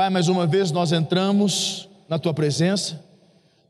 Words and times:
Pai, 0.00 0.08
mais 0.08 0.28
uma 0.28 0.46
vez 0.46 0.72
nós 0.72 0.92
entramos 0.92 1.86
na 2.08 2.18
tua 2.18 2.32
presença. 2.32 3.04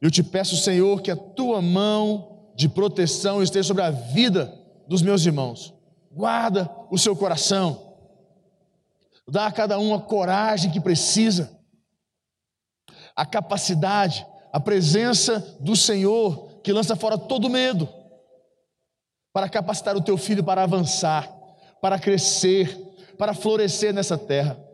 Eu 0.00 0.12
te 0.12 0.22
peço, 0.22 0.56
Senhor, 0.56 1.02
que 1.02 1.10
a 1.10 1.16
tua 1.16 1.60
mão 1.60 2.52
de 2.54 2.68
proteção 2.68 3.42
esteja 3.42 3.66
sobre 3.66 3.82
a 3.82 3.90
vida 3.90 4.56
dos 4.86 5.02
meus 5.02 5.26
irmãos. 5.26 5.74
Guarda 6.08 6.70
o 6.88 6.96
seu 6.96 7.16
coração. 7.16 7.96
Dá 9.26 9.46
a 9.46 9.50
cada 9.50 9.80
um 9.80 9.92
a 9.92 10.00
coragem 10.00 10.70
que 10.70 10.80
precisa, 10.80 11.50
a 13.16 13.26
capacidade, 13.26 14.24
a 14.52 14.60
presença 14.60 15.40
do 15.58 15.74
Senhor 15.74 16.60
que 16.62 16.72
lança 16.72 16.94
fora 16.94 17.18
todo 17.18 17.50
medo, 17.50 17.88
para 19.32 19.48
capacitar 19.48 19.96
o 19.96 20.00
teu 20.00 20.16
filho 20.16 20.44
para 20.44 20.62
avançar, 20.62 21.28
para 21.82 21.98
crescer, 21.98 22.72
para 23.18 23.34
florescer 23.34 23.92
nessa 23.92 24.16
terra. 24.16 24.69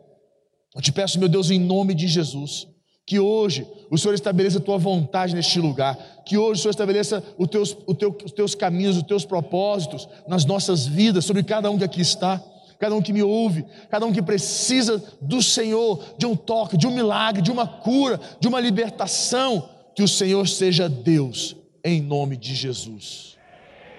Eu 0.77 0.81
te 0.83 0.91
peço, 0.91 1.17
meu 1.17 1.27
Deus, 1.27 1.49
em 1.49 1.59
nome 1.59 1.95
de 1.95 2.07
Jesus, 2.07 2.67
que 3.03 3.19
hoje 3.19 3.67
o 3.89 3.97
Senhor 3.97 4.13
estabeleça 4.13 4.59
a 4.59 4.61
tua 4.61 4.77
vontade 4.77 5.33
neste 5.33 5.59
lugar, 5.59 5.97
que 6.23 6.37
hoje 6.37 6.59
o 6.59 6.61
Senhor 6.61 6.69
estabeleça 6.69 7.23
os 7.35 7.47
teus, 7.47 7.75
teu, 7.97 8.15
os 8.23 8.31
teus 8.31 8.53
caminhos, 8.53 8.95
os 8.95 9.01
teus 9.01 9.25
propósitos 9.25 10.07
nas 10.27 10.45
nossas 10.45 10.85
vidas, 10.85 11.25
sobre 11.25 11.41
cada 11.41 11.71
um 11.71 11.79
que 11.79 11.83
aqui 11.83 11.99
está, 11.99 12.39
cada 12.77 12.93
um 12.93 13.01
que 13.01 13.11
me 13.11 13.23
ouve, 13.23 13.65
cada 13.89 14.05
um 14.05 14.13
que 14.13 14.21
precisa 14.21 15.03
do 15.19 15.41
Senhor, 15.41 16.13
de 16.15 16.27
um 16.27 16.35
toque, 16.35 16.77
de 16.77 16.85
um 16.85 16.91
milagre, 16.91 17.41
de 17.41 17.49
uma 17.49 17.65
cura, 17.65 18.19
de 18.39 18.47
uma 18.47 18.59
libertação, 18.59 19.67
que 19.95 20.03
o 20.03 20.07
Senhor 20.07 20.47
seja 20.47 20.87
Deus, 20.87 21.55
em 21.83 22.03
nome 22.03 22.37
de 22.37 22.53
Jesus. 22.53 23.35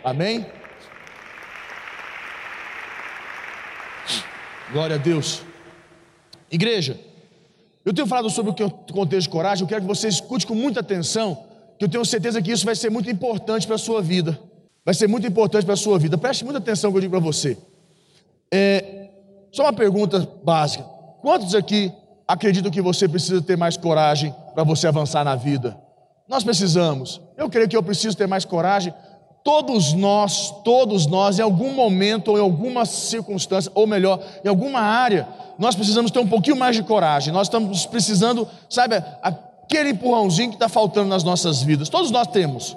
Amém? 0.04 0.46
Glória 4.70 4.94
a 4.94 4.98
Deus. 4.98 5.47
Igreja, 6.50 6.98
eu 7.84 7.92
tenho 7.92 8.06
falado 8.06 8.28
sobre 8.30 8.50
o 8.50 8.70
contexto 8.92 9.26
de 9.26 9.28
coragem, 9.28 9.64
eu 9.64 9.68
quero 9.68 9.82
que 9.82 9.86
você 9.86 10.08
escute 10.08 10.46
com 10.46 10.54
muita 10.54 10.80
atenção, 10.80 11.44
que 11.78 11.84
eu 11.84 11.88
tenho 11.88 12.04
certeza 12.04 12.42
que 12.42 12.50
isso 12.50 12.64
vai 12.64 12.74
ser 12.74 12.90
muito 12.90 13.10
importante 13.10 13.66
para 13.66 13.76
a 13.76 13.78
sua 13.78 14.02
vida. 14.02 14.38
Vai 14.84 14.94
ser 14.94 15.06
muito 15.06 15.26
importante 15.26 15.64
para 15.64 15.74
a 15.74 15.76
sua 15.76 15.98
vida. 15.98 16.16
Preste 16.16 16.44
muita 16.44 16.58
atenção 16.58 16.88
no 16.88 16.94
que 16.94 16.98
eu 16.98 17.00
digo 17.02 17.10
para 17.10 17.20
você. 17.20 17.58
É, 18.50 19.08
só 19.52 19.64
uma 19.64 19.72
pergunta 19.72 20.26
básica. 20.42 20.82
Quantos 21.20 21.54
aqui 21.54 21.92
acreditam 22.26 22.70
que 22.70 22.80
você 22.80 23.08
precisa 23.08 23.42
ter 23.42 23.56
mais 23.56 23.76
coragem 23.76 24.34
para 24.54 24.64
você 24.64 24.86
avançar 24.86 25.24
na 25.24 25.34
vida? 25.34 25.78
Nós 26.28 26.44
precisamos. 26.44 27.20
Eu 27.36 27.48
creio 27.48 27.68
que 27.68 27.76
eu 27.76 27.82
preciso 27.82 28.16
ter 28.16 28.26
mais 28.26 28.44
coragem. 28.44 28.92
Todos 29.44 29.92
nós, 29.92 30.54
todos 30.62 31.06
nós, 31.06 31.38
em 31.38 31.42
algum 31.42 31.72
momento 31.72 32.32
ou 32.32 32.38
em 32.38 32.40
alguma 32.40 32.84
circunstância, 32.84 33.70
ou 33.74 33.86
melhor, 33.86 34.20
em 34.44 34.48
alguma 34.48 34.80
área, 34.80 35.26
nós 35.58 35.74
precisamos 35.74 36.10
ter 36.10 36.18
um 36.18 36.26
pouquinho 36.26 36.56
mais 36.56 36.76
de 36.76 36.82
coragem. 36.82 37.32
Nós 37.32 37.46
estamos 37.46 37.86
precisando, 37.86 38.46
sabe, 38.68 39.02
aquele 39.22 39.90
empurrãozinho 39.90 40.50
que 40.50 40.56
está 40.56 40.68
faltando 40.68 41.08
nas 41.08 41.24
nossas 41.24 41.62
vidas. 41.62 41.88
Todos 41.88 42.10
nós 42.10 42.26
temos. 42.28 42.76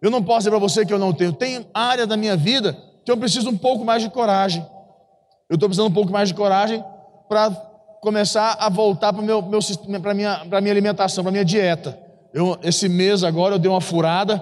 Eu 0.00 0.10
não 0.10 0.22
posso 0.22 0.40
dizer 0.40 0.50
para 0.50 0.58
você 0.58 0.86
que 0.86 0.92
eu 0.92 0.98
não 0.98 1.12
tenho. 1.12 1.32
Tem 1.32 1.66
área 1.74 2.06
da 2.06 2.16
minha 2.16 2.36
vida 2.36 2.76
que 3.04 3.12
eu 3.12 3.16
preciso 3.16 3.50
um 3.50 3.56
pouco 3.56 3.84
mais 3.84 4.02
de 4.02 4.08
coragem. 4.08 4.66
Eu 5.48 5.54
estou 5.54 5.68
precisando 5.68 5.90
um 5.90 5.94
pouco 5.94 6.12
mais 6.12 6.28
de 6.28 6.34
coragem 6.34 6.82
para 7.28 7.50
começar 8.00 8.56
a 8.58 8.68
voltar 8.68 9.12
para 9.12 9.22
meu, 9.22 9.42
meu, 9.42 9.60
a 9.60 10.14
minha, 10.14 10.44
minha 10.44 10.72
alimentação, 10.72 11.22
para 11.22 11.30
minha 11.30 11.44
dieta. 11.44 11.98
Eu, 12.32 12.58
esse 12.62 12.88
mês 12.88 13.22
agora 13.22 13.56
eu 13.56 13.58
dei 13.58 13.70
uma 13.70 13.80
furada, 13.80 14.40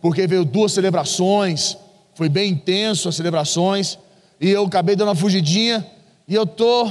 porque 0.00 0.26
veio 0.26 0.44
duas 0.44 0.72
celebrações, 0.72 1.76
foi 2.14 2.28
bem 2.28 2.52
intenso 2.52 3.08
as 3.08 3.16
celebrações, 3.16 3.98
e 4.40 4.48
eu 4.50 4.64
acabei 4.64 4.96
dando 4.96 5.08
uma 5.08 5.14
fugidinha, 5.14 5.86
e 6.26 6.34
eu 6.34 6.46
tô, 6.46 6.90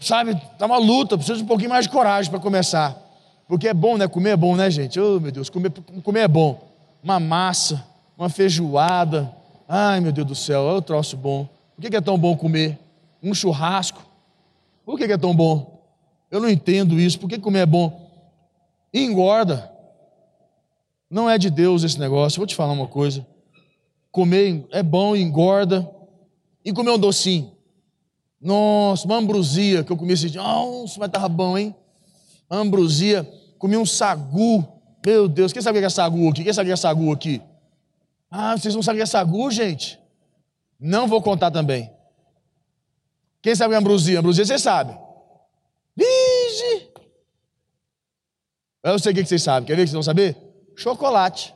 sabe, 0.00 0.34
tá 0.58 0.66
uma 0.66 0.78
luta, 0.78 1.16
preciso 1.16 1.38
de 1.38 1.44
um 1.44 1.46
pouquinho 1.46 1.70
mais 1.70 1.84
de 1.84 1.90
coragem 1.90 2.30
para 2.30 2.40
começar. 2.40 3.00
Porque 3.46 3.68
é 3.68 3.74
bom, 3.74 3.96
né? 3.96 4.08
Comer 4.08 4.30
é 4.30 4.36
bom, 4.36 4.56
né, 4.56 4.70
gente? 4.70 4.98
Oh, 4.98 5.20
meu 5.20 5.30
Deus, 5.30 5.50
comer, 5.50 5.70
comer 6.02 6.20
é 6.20 6.28
bom. 6.28 6.60
Uma 7.02 7.20
massa, 7.20 7.84
uma 8.16 8.28
feijoada. 8.28 9.30
Ai, 9.68 10.00
meu 10.00 10.12
Deus 10.12 10.26
do 10.26 10.34
céu, 10.34 10.68
é 10.68 10.72
o 10.72 10.82
troço 10.82 11.16
bom. 11.16 11.48
Por 11.76 11.88
que 11.88 11.94
é 11.94 12.00
tão 12.00 12.18
bom 12.18 12.36
comer? 12.36 12.78
Um 13.22 13.34
churrasco. 13.34 14.02
Por 14.84 14.96
que 14.96 15.04
é 15.04 15.18
tão 15.18 15.34
bom? 15.34 15.82
Eu 16.30 16.40
não 16.40 16.48
entendo 16.48 16.98
isso. 16.98 17.18
Por 17.18 17.28
que 17.28 17.38
comer 17.38 17.60
é 17.60 17.66
bom? 17.66 18.08
E 18.92 19.04
engorda. 19.04 19.70
Não 21.14 21.30
é 21.30 21.38
de 21.38 21.48
Deus 21.48 21.84
esse 21.84 21.96
negócio. 21.96 22.40
Vou 22.40 22.46
te 22.46 22.56
falar 22.56 22.72
uma 22.72 22.88
coisa. 22.88 23.24
Comer 24.10 24.66
é 24.72 24.82
bom, 24.82 25.14
engorda. 25.14 25.88
E 26.64 26.72
comer 26.72 26.90
um 26.90 26.98
docinho. 26.98 27.52
Nossa, 28.40 29.06
uma 29.06 29.18
ambrosia 29.18 29.84
que 29.84 29.92
eu 29.92 29.96
comi 29.96 30.14
esse 30.14 30.28
dia. 30.28 30.42
Nossa, 30.42 30.98
mas 30.98 31.06
estava 31.06 31.28
bom, 31.28 31.56
hein? 31.56 31.72
Ambrosia. 32.50 33.22
Comi 33.60 33.76
um 33.76 33.86
sagu. 33.86 34.66
Meu 35.06 35.28
Deus, 35.28 35.52
quem 35.52 35.62
sabe 35.62 35.78
o 35.78 35.82
que 35.82 35.86
é 35.86 35.88
sagu 35.88 36.28
aqui? 36.28 36.42
Quem 36.42 36.52
sabe 36.52 36.66
o 36.66 36.70
que 36.70 36.72
é 36.72 36.76
sagu 36.76 37.12
aqui? 37.12 37.40
Ah, 38.28 38.56
vocês 38.56 38.74
não 38.74 38.82
sabem 38.82 38.96
o 38.96 39.04
que 39.04 39.04
é 39.04 39.06
sagu, 39.06 39.48
gente? 39.52 40.00
Não 40.80 41.06
vou 41.06 41.22
contar 41.22 41.52
também. 41.52 41.92
Quem 43.40 43.54
sabe 43.54 43.68
o 43.68 43.70
que 43.70 43.76
é 43.76 43.78
ambrosia? 43.78 44.18
Ambrosia 44.18 44.44
você 44.44 44.58
sabe. 44.58 44.98
Vige! 45.96 46.88
Eu 48.82 48.98
sei 48.98 49.12
o 49.12 49.14
que 49.14 49.24
vocês 49.24 49.44
sabem. 49.44 49.64
Quer 49.64 49.76
ver 49.76 49.82
que 49.82 49.90
vocês 49.90 49.92
vão 49.92 50.02
saber? 50.02 50.43
Chocolate. 50.76 51.54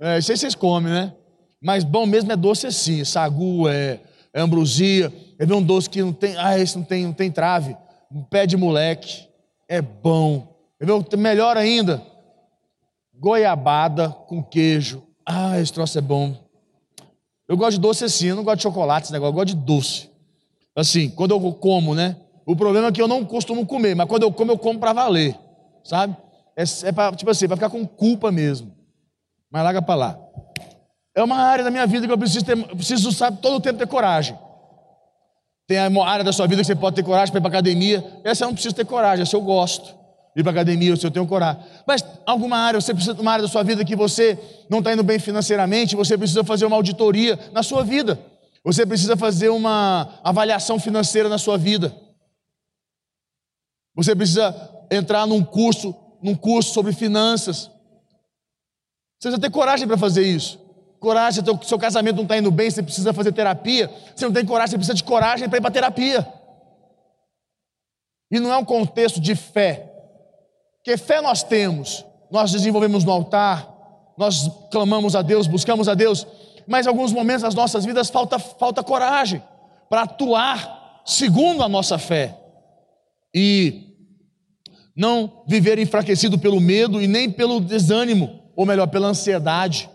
É, 0.00 0.18
isso 0.18 0.30
aí 0.30 0.36
vocês 0.36 0.54
comem, 0.54 0.92
né? 0.92 1.12
Mas 1.60 1.84
bom 1.84 2.06
mesmo 2.06 2.32
é 2.32 2.36
doce 2.36 2.66
assim. 2.66 3.04
Sagu, 3.04 3.68
é, 3.68 4.00
é 4.32 4.40
ambrosia. 4.40 5.12
É 5.38 5.46
ver 5.46 5.54
um 5.54 5.62
doce 5.62 5.88
que 5.88 6.02
não 6.02 6.12
tem. 6.12 6.36
Ah, 6.36 6.58
esse 6.58 6.76
não 6.76 6.84
tem, 6.84 7.04
não 7.04 7.12
tem 7.12 7.30
trave. 7.30 7.76
Um 8.10 8.22
pé 8.22 8.46
de 8.46 8.56
moleque. 8.56 9.28
É 9.68 9.80
bom. 9.80 10.56
É 10.80 10.86
ver, 10.86 11.16
melhor 11.16 11.56
ainda. 11.56 12.02
Goiabada 13.14 14.08
com 14.08 14.42
queijo. 14.42 15.02
Ah, 15.26 15.60
esse 15.60 15.72
troço 15.72 15.98
é 15.98 16.00
bom. 16.00 16.34
Eu 17.50 17.56
gosto 17.56 17.72
de 17.72 17.80
doce 17.80 18.04
assim, 18.04 18.28
eu 18.28 18.36
não 18.36 18.44
gosto 18.44 18.58
de 18.58 18.62
chocolate, 18.62 19.06
esse 19.06 19.12
negócio, 19.12 19.30
eu 19.30 19.34
gosto 19.34 19.48
de 19.48 19.56
doce. 19.56 20.08
Assim, 20.74 21.10
quando 21.10 21.32
eu 21.32 21.52
como, 21.54 21.96
né? 21.96 22.16
O 22.46 22.54
problema 22.54 22.86
é 22.86 22.92
que 22.92 23.02
eu 23.02 23.08
não 23.08 23.24
costumo 23.24 23.66
comer, 23.66 23.96
mas 23.96 24.06
quando 24.06 24.22
eu 24.22 24.32
como, 24.32 24.52
eu 24.52 24.58
como 24.58 24.78
para 24.78 24.92
valer, 24.92 25.36
sabe? 25.82 26.16
É, 26.56 26.62
é 26.62 27.16
tipo 27.16 27.30
assim, 27.30 27.46
para 27.46 27.56
ficar 27.56 27.70
com 27.70 27.86
culpa 27.86 28.30
mesmo. 28.30 28.74
Mas 29.50 29.64
larga 29.64 29.82
para 29.82 29.94
lá. 29.94 30.18
É 31.14 31.22
uma 31.22 31.36
área 31.36 31.64
da 31.64 31.70
minha 31.70 31.86
vida 31.86 32.06
que 32.06 32.12
eu 32.12 32.18
preciso 32.18 32.44
ter, 32.44 32.56
preciso, 32.68 33.12
sabe, 33.12 33.38
todo 33.40 33.56
o 33.56 33.60
tempo 33.60 33.78
ter 33.78 33.86
coragem. 33.86 34.38
Tem 35.66 35.78
a 35.78 36.04
área 36.04 36.24
da 36.24 36.32
sua 36.32 36.46
vida 36.46 36.62
que 36.62 36.66
você 36.66 36.74
pode 36.74 36.96
ter 36.96 37.02
coragem 37.02 37.30
para 37.30 37.38
ir 37.38 37.42
para 37.42 37.50
academia. 37.50 38.04
Essa 38.24 38.44
eu 38.44 38.48
não 38.48 38.54
preciso 38.54 38.74
ter 38.74 38.84
coragem, 38.84 39.22
essa 39.22 39.36
eu 39.36 39.40
gosto. 39.40 39.94
Ir 40.36 40.42
para 40.42 40.52
academia, 40.52 40.96
se 40.96 41.06
eu 41.06 41.10
tenho 41.10 41.26
coragem. 41.26 41.62
Mas 41.86 42.04
alguma 42.26 42.56
área, 42.56 42.80
você 42.80 42.92
precisa 42.92 43.14
de 43.14 43.20
uma 43.20 43.32
área 43.32 43.42
da 43.42 43.48
sua 43.48 43.62
vida 43.62 43.84
que 43.84 43.96
você 43.96 44.38
não 44.68 44.78
está 44.78 44.92
indo 44.92 45.02
bem 45.02 45.18
financeiramente, 45.18 45.96
você 45.96 46.16
precisa 46.16 46.44
fazer 46.44 46.66
uma 46.66 46.76
auditoria 46.76 47.38
na 47.52 47.62
sua 47.62 47.84
vida. 47.84 48.18
Você 48.64 48.84
precisa 48.84 49.16
fazer 49.16 49.48
uma 49.48 50.20
avaliação 50.22 50.78
financeira 50.78 51.28
na 51.28 51.38
sua 51.38 51.56
vida. 51.56 51.94
Você 53.94 54.14
precisa 54.14 54.54
entrar 54.90 55.26
num 55.26 55.44
curso, 55.44 55.94
num 56.22 56.34
curso 56.34 56.72
sobre 56.72 56.92
finanças. 56.92 57.70
Você 59.18 59.28
precisa 59.28 59.40
ter 59.40 59.50
coragem 59.50 59.86
para 59.86 59.98
fazer 59.98 60.22
isso 60.22 60.60
coragem, 61.00 61.42
seu, 61.42 61.58
seu 61.62 61.78
casamento 61.78 62.16
não 62.16 62.24
está 62.24 62.36
indo 62.36 62.50
bem, 62.50 62.70
você 62.70 62.82
precisa 62.82 63.12
fazer 63.12 63.32
terapia. 63.32 63.90
Você 64.14 64.26
não 64.26 64.32
tem 64.32 64.44
coragem, 64.44 64.72
você 64.72 64.76
precisa 64.76 64.94
de 64.94 65.02
coragem 65.02 65.48
para 65.48 65.58
ir 65.58 65.60
para 65.62 65.70
terapia. 65.70 66.28
E 68.30 68.38
não 68.38 68.52
é 68.52 68.56
um 68.58 68.64
contexto 68.64 69.18
de 69.18 69.34
fé. 69.34 69.90
Porque 70.76 70.96
fé 70.96 71.20
nós 71.20 71.42
temos, 71.42 72.04
nós 72.30 72.52
desenvolvemos 72.52 73.02
no 73.02 73.10
altar, 73.10 73.68
nós 74.16 74.48
clamamos 74.70 75.16
a 75.16 75.22
Deus, 75.22 75.46
buscamos 75.46 75.88
a 75.88 75.94
Deus, 75.94 76.26
mas 76.66 76.86
em 76.86 76.90
alguns 76.90 77.12
momentos 77.12 77.42
das 77.42 77.54
nossas 77.54 77.84
vidas 77.84 78.10
falta, 78.10 78.38
falta 78.38 78.84
coragem 78.84 79.42
para 79.88 80.02
atuar 80.02 81.02
segundo 81.04 81.62
a 81.62 81.68
nossa 81.68 81.98
fé. 81.98 82.38
E 83.34 83.89
não 84.96 85.42
viver 85.46 85.78
enfraquecido 85.78 86.38
pelo 86.38 86.60
medo 86.60 87.00
e 87.00 87.06
nem 87.06 87.30
pelo 87.30 87.60
desânimo, 87.60 88.40
ou 88.56 88.66
melhor, 88.66 88.86
pela 88.86 89.08
ansiedade. 89.08 89.88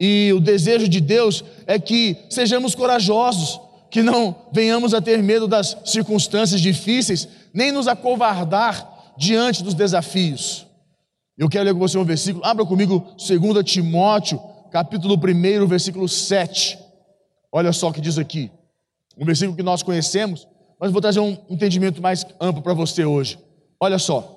E 0.00 0.32
o 0.34 0.40
desejo 0.40 0.88
de 0.88 1.00
Deus 1.00 1.44
é 1.66 1.78
que 1.78 2.16
sejamos 2.30 2.74
corajosos, 2.74 3.60
que 3.90 4.02
não 4.02 4.34
venhamos 4.52 4.92
a 4.94 5.00
ter 5.00 5.22
medo 5.22 5.48
das 5.48 5.76
circunstâncias 5.84 6.60
difíceis, 6.60 7.28
nem 7.52 7.72
nos 7.72 7.88
acovardar 7.88 9.14
diante 9.16 9.62
dos 9.62 9.74
desafios. 9.74 10.66
Eu 11.38 11.48
quero 11.48 11.64
ler 11.64 11.72
com 11.74 11.80
você 11.80 11.98
um 11.98 12.04
versículo, 12.04 12.44
abra 12.44 12.64
comigo 12.64 13.14
2 13.16 13.64
Timóteo, 13.64 14.40
capítulo 14.70 15.16
1, 15.16 15.66
versículo 15.66 16.08
7. 16.08 16.78
Olha 17.52 17.72
só 17.72 17.88
o 17.88 17.92
que 17.92 18.00
diz 18.00 18.18
aqui. 18.18 18.50
Um 19.16 19.24
versículo 19.24 19.56
que 19.56 19.62
nós 19.62 19.82
conhecemos, 19.82 20.46
mas 20.78 20.92
vou 20.92 21.00
trazer 21.00 21.20
um 21.20 21.36
entendimento 21.48 22.02
mais 22.02 22.26
amplo 22.40 22.62
para 22.62 22.74
você 22.74 23.04
hoje. 23.04 23.38
Olha 23.80 23.98
só. 23.98 24.35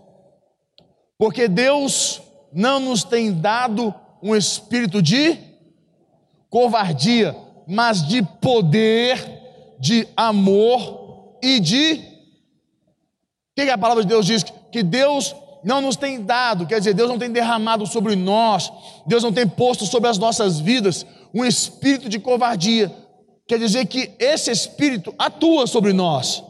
Porque 1.19 1.49
Deus 1.49 2.21
não 2.53 2.79
nos 2.79 3.03
tem 3.03 3.33
dado 3.33 3.93
um 4.23 4.33
espírito 4.33 5.01
de 5.01 5.37
covardia, 6.49 7.35
mas 7.67 8.07
de 8.07 8.23
poder, 8.23 9.75
de 9.79 10.07
amor 10.15 11.37
e 11.43 11.59
de 11.59 12.01
que 13.53 13.69
a 13.69 13.77
palavra 13.77 14.03
de 14.03 14.09
Deus 14.09 14.25
diz? 14.25 14.45
Que 14.71 14.81
Deus 14.81 15.35
não 15.61 15.81
nos 15.81 15.97
tem 15.97 16.23
dado, 16.23 16.65
quer 16.65 16.79
dizer, 16.79 16.93
Deus 16.93 17.09
não 17.09 17.19
tem 17.19 17.29
derramado 17.29 17.85
sobre 17.85 18.15
nós, 18.15 18.71
Deus 19.05 19.21
não 19.21 19.33
tem 19.33 19.45
posto 19.45 19.85
sobre 19.85 20.09
as 20.09 20.17
nossas 20.17 20.61
vidas 20.61 21.05
um 21.33 21.43
espírito 21.43 22.07
de 22.07 22.17
covardia. 22.17 22.89
Quer 23.45 23.59
dizer 23.59 23.85
que 23.87 24.11
esse 24.17 24.49
espírito 24.49 25.13
atua 25.17 25.67
sobre 25.67 25.91
nós. 25.91 26.41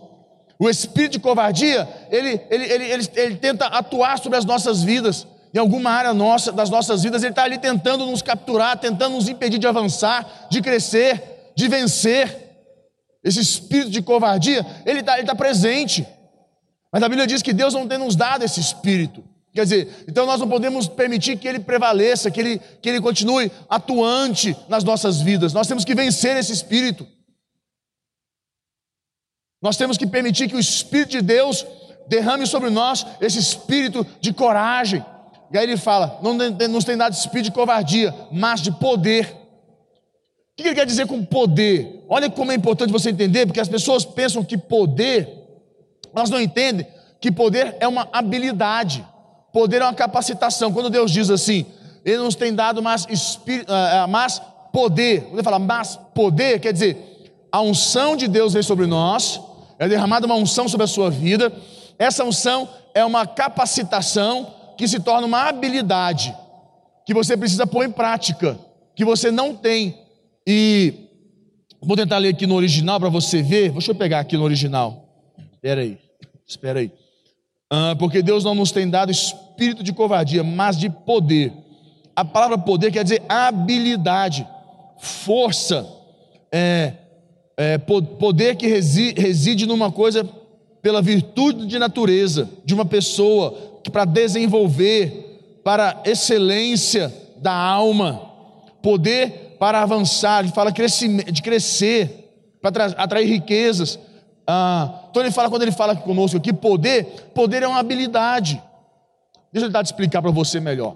O 0.59 0.69
espírito 0.69 1.13
de 1.13 1.19
covardia, 1.19 1.87
ele, 2.11 2.41
ele, 2.49 2.65
ele, 2.65 2.83
ele, 2.83 3.09
ele 3.15 3.35
tenta 3.37 3.65
atuar 3.67 4.19
sobre 4.19 4.37
as 4.37 4.43
nossas 4.43 4.83
vidas, 4.83 5.25
em 5.53 5.57
alguma 5.57 5.89
área 5.89 6.13
nossa, 6.13 6.51
das 6.51 6.69
nossas 6.69 7.01
vidas, 7.01 7.23
ele 7.23 7.31
está 7.31 7.43
ali 7.43 7.57
tentando 7.57 8.05
nos 8.05 8.21
capturar, 8.21 8.77
tentando 8.77 9.15
nos 9.15 9.29
impedir 9.29 9.57
de 9.57 9.65
avançar, 9.65 10.47
de 10.51 10.61
crescer, 10.61 11.53
de 11.55 11.67
vencer. 11.67 12.47
Esse 13.23 13.39
espírito 13.39 13.89
de 13.89 14.01
covardia, 14.01 14.65
ele 14.85 14.99
está 14.99 15.17
ele 15.17 15.27
tá 15.27 15.33
presente. 15.33 16.05
Mas 16.91 17.03
a 17.03 17.09
Bíblia 17.09 17.25
diz 17.25 17.41
que 17.41 17.53
Deus 17.53 17.73
não 17.73 17.87
tem 17.87 17.97
nos 17.97 18.15
dado 18.15 18.43
esse 18.43 18.59
espírito. 18.59 19.23
Quer 19.53 19.63
dizer, 19.63 20.05
então 20.07 20.25
nós 20.25 20.39
não 20.39 20.47
podemos 20.47 20.87
permitir 20.87 21.37
que 21.37 21.47
ele 21.47 21.59
prevaleça, 21.59 22.29
que 22.29 22.39
ele, 22.39 22.61
que 22.81 22.87
ele 22.87 23.01
continue 23.01 23.51
atuante 23.69 24.55
nas 24.67 24.83
nossas 24.83 25.21
vidas. 25.21 25.53
Nós 25.53 25.67
temos 25.67 25.83
que 25.83 25.95
vencer 25.95 26.37
esse 26.37 26.51
espírito. 26.51 27.07
Nós 29.61 29.77
temos 29.77 29.97
que 29.97 30.07
permitir 30.07 30.47
que 30.47 30.55
o 30.55 30.59
Espírito 30.59 31.11
de 31.11 31.21
Deus 31.21 31.65
derrame 32.07 32.47
sobre 32.47 32.69
nós 32.69 33.05
esse 33.21 33.37
espírito 33.37 34.05
de 34.19 34.33
coragem. 34.33 35.03
E 35.51 35.57
aí 35.57 35.63
ele 35.63 35.77
fala: 35.77 36.19
não 36.21 36.33
nos 36.33 36.85
tem 36.85 36.97
dado 36.97 37.13
espírito 37.13 37.45
de 37.45 37.51
covardia, 37.51 38.13
mas 38.31 38.61
de 38.61 38.71
poder. 38.71 39.25
O 39.25 40.61
que 40.61 40.67
ele 40.67 40.75
quer 40.75 40.85
dizer 40.85 41.07
com 41.07 41.23
poder? 41.23 42.05
Olha 42.09 42.29
como 42.29 42.51
é 42.51 42.55
importante 42.55 42.91
você 42.91 43.09
entender, 43.09 43.45
porque 43.45 43.59
as 43.59 43.69
pessoas 43.69 44.03
pensam 44.03 44.43
que 44.43 44.57
poder 44.57 45.39
elas 46.15 46.29
não 46.29 46.41
entendem 46.41 46.87
que 47.19 47.31
poder 47.31 47.75
é 47.79 47.87
uma 47.87 48.07
habilidade, 48.11 49.05
poder 49.51 49.81
é 49.81 49.85
uma 49.85 49.93
capacitação. 49.93 50.71
Quando 50.71 50.89
Deus 50.89 51.11
diz 51.11 51.29
assim, 51.29 51.65
Ele 52.03 52.17
nos 52.17 52.35
tem 52.35 52.53
dado 52.53 52.81
mais, 52.81 53.05
espírito, 53.09 53.71
uh, 53.71 54.07
mais 54.07 54.41
poder, 54.71 55.21
quando 55.23 55.33
Ele 55.35 55.43
fala 55.43 55.59
mais 55.59 55.99
poder, 56.15 56.59
quer 56.59 56.71
dizer, 56.71 57.31
a 57.51 57.61
unção 57.61 58.15
de 58.15 58.27
Deus 58.27 58.53
vem 58.53 58.63
sobre 58.63 58.85
nós, 58.85 59.41
é 59.79 59.87
derramada 59.87 60.25
uma 60.25 60.35
unção 60.35 60.67
sobre 60.67 60.83
a 60.83 60.87
sua 60.87 61.09
vida, 61.09 61.51
essa 61.97 62.23
unção 62.25 62.67
é 62.93 63.03
uma 63.03 63.25
capacitação 63.25 64.53
que 64.77 64.87
se 64.87 64.99
torna 64.99 65.25
uma 65.25 65.47
habilidade, 65.47 66.35
que 67.05 67.13
você 67.13 67.37
precisa 67.37 67.65
pôr 67.65 67.85
em 67.85 67.91
prática, 67.91 68.59
que 68.93 69.05
você 69.05 69.31
não 69.31 69.55
tem. 69.55 69.97
E 70.45 70.93
vou 71.81 71.95
tentar 71.95 72.17
ler 72.17 72.29
aqui 72.29 72.45
no 72.45 72.55
original 72.55 72.99
para 72.99 73.09
você 73.09 73.41
ver, 73.41 73.71
deixa 73.71 73.91
eu 73.91 73.95
pegar 73.95 74.19
aqui 74.19 74.35
no 74.35 74.43
original. 74.43 75.05
Espera 75.53 75.81
aí, 75.81 75.97
espera 76.45 76.79
aí. 76.79 76.91
Ah, 77.69 77.95
porque 77.97 78.21
Deus 78.21 78.43
não 78.43 78.55
nos 78.55 78.71
tem 78.71 78.89
dado 78.89 79.11
espírito 79.11 79.83
de 79.83 79.93
covardia, 79.93 80.43
mas 80.43 80.77
de 80.77 80.89
poder. 80.89 81.53
A 82.15 82.25
palavra 82.25 82.57
poder 82.57 82.91
quer 82.91 83.03
dizer 83.03 83.21
habilidade, 83.29 84.45
força, 84.97 85.87
é, 86.51 86.93
é, 87.59 87.77
poder 87.77 88.55
que 88.55 88.67
reside, 88.67 89.65
numa 89.65 89.91
coisa 89.91 90.23
pela 90.81 91.01
virtude 91.01 91.65
de 91.65 91.77
natureza 91.77 92.49
de 92.63 92.73
uma 92.73 92.85
pessoa 92.85 93.51
para 93.91 94.05
desenvolver, 94.05 95.59
para 95.61 96.01
excelência 96.05 97.13
da 97.35 97.51
alma, 97.51 98.31
poder 98.81 99.57
para 99.59 99.81
avançar, 99.81 100.41
ele 100.41 100.53
fala 100.53 100.71
de 100.71 101.41
crescer, 101.41 102.31
para 102.61 102.85
atrair 102.85 103.27
riquezas, 103.27 103.99
ah, 104.47 105.07
então 105.09 105.21
ele 105.21 105.31
fala, 105.31 105.49
quando 105.49 105.63
ele 105.63 105.73
fala 105.73 105.97
conosco 105.97 106.37
aqui, 106.37 106.53
poder, 106.53 107.03
poder 107.35 107.61
é 107.61 107.67
uma 107.67 107.79
habilidade. 107.79 108.53
Deixa 109.51 109.65
eu 109.65 109.69
tentar 109.69 109.83
te 109.83 109.87
explicar 109.87 110.21
para 110.21 110.31
você 110.31 110.61
melhor. 110.61 110.95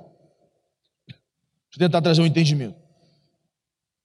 Deixa 1.08 1.76
eu 1.76 1.80
tentar 1.80 2.02
trazer 2.02 2.22
um 2.22 2.26
entendimento. 2.26 2.83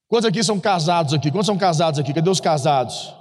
Quantos 0.08 0.26
aqui 0.26 0.42
são 0.42 0.58
casados 0.58 1.12
aqui? 1.12 1.30
Quantos 1.30 1.46
são 1.46 1.58
casados 1.58 2.00
aqui? 2.00 2.14
Cadê 2.14 2.30
os 2.30 2.40
casados? 2.40 3.14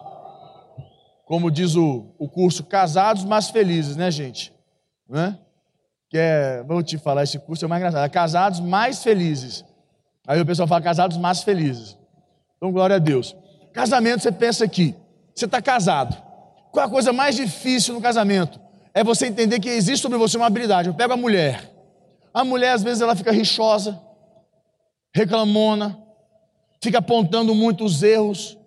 Como 1.26 1.52
diz 1.52 1.76
o, 1.76 2.16
o 2.18 2.30
curso, 2.30 2.64
casados 2.64 3.26
mas 3.26 3.50
felizes, 3.50 3.98
né, 3.98 4.10
gente? 4.10 4.54
Né? 5.10 5.38
Que 6.10 6.18
é, 6.18 6.64
vou 6.64 6.82
te 6.82 6.98
falar, 6.98 7.24
esse 7.24 7.38
curso 7.38 7.66
é 7.66 7.68
mais 7.68 7.82
engraçado. 7.82 8.06
É 8.06 8.10
casados 8.10 8.62
mais 8.62 9.04
felizes. 9.04 9.66
Aí 10.26 10.40
o 10.40 10.46
pessoal 10.46 10.68
fala 10.68 10.82
casados 10.82 11.18
mais 11.18 11.44
felizes. 11.44 11.98
Então, 12.56 12.72
glória 12.72 12.96
a 12.96 13.00
Deus. 13.00 13.36
Casamento, 13.74 14.24
você 14.24 14.32
pensa 14.32 14.64
aqui. 14.64 14.96
Você 15.36 15.46
está 15.46 15.62
casado. 15.62 16.16
Qual 16.72 16.86
a 16.86 16.90
coisa 16.90 17.12
mais 17.12 17.36
difícil 17.36 17.94
no 17.94 18.02
casamento? 18.02 18.60
É 18.94 19.04
você 19.04 19.28
entender 19.28 19.60
que 19.60 19.70
existe 19.70 20.02
sobre 20.02 20.18
você 20.18 20.38
uma 20.38 20.48
habilidade. 20.48 20.88
Eu 20.88 20.94
pego 20.94 21.14
a 21.14 21.18
mulher. 21.18 21.70
A 22.34 22.46
mulher, 22.46 22.72
às 22.72 22.84
vezes, 22.84 23.02
ela 23.02 23.16
fica 23.16 23.32
rixosa, 23.32 24.00
reclamona, 25.14 26.07
fica 26.88 27.00
apontando 27.00 27.54
muito 27.54 27.84
os 27.84 28.02
erros, 28.02 28.58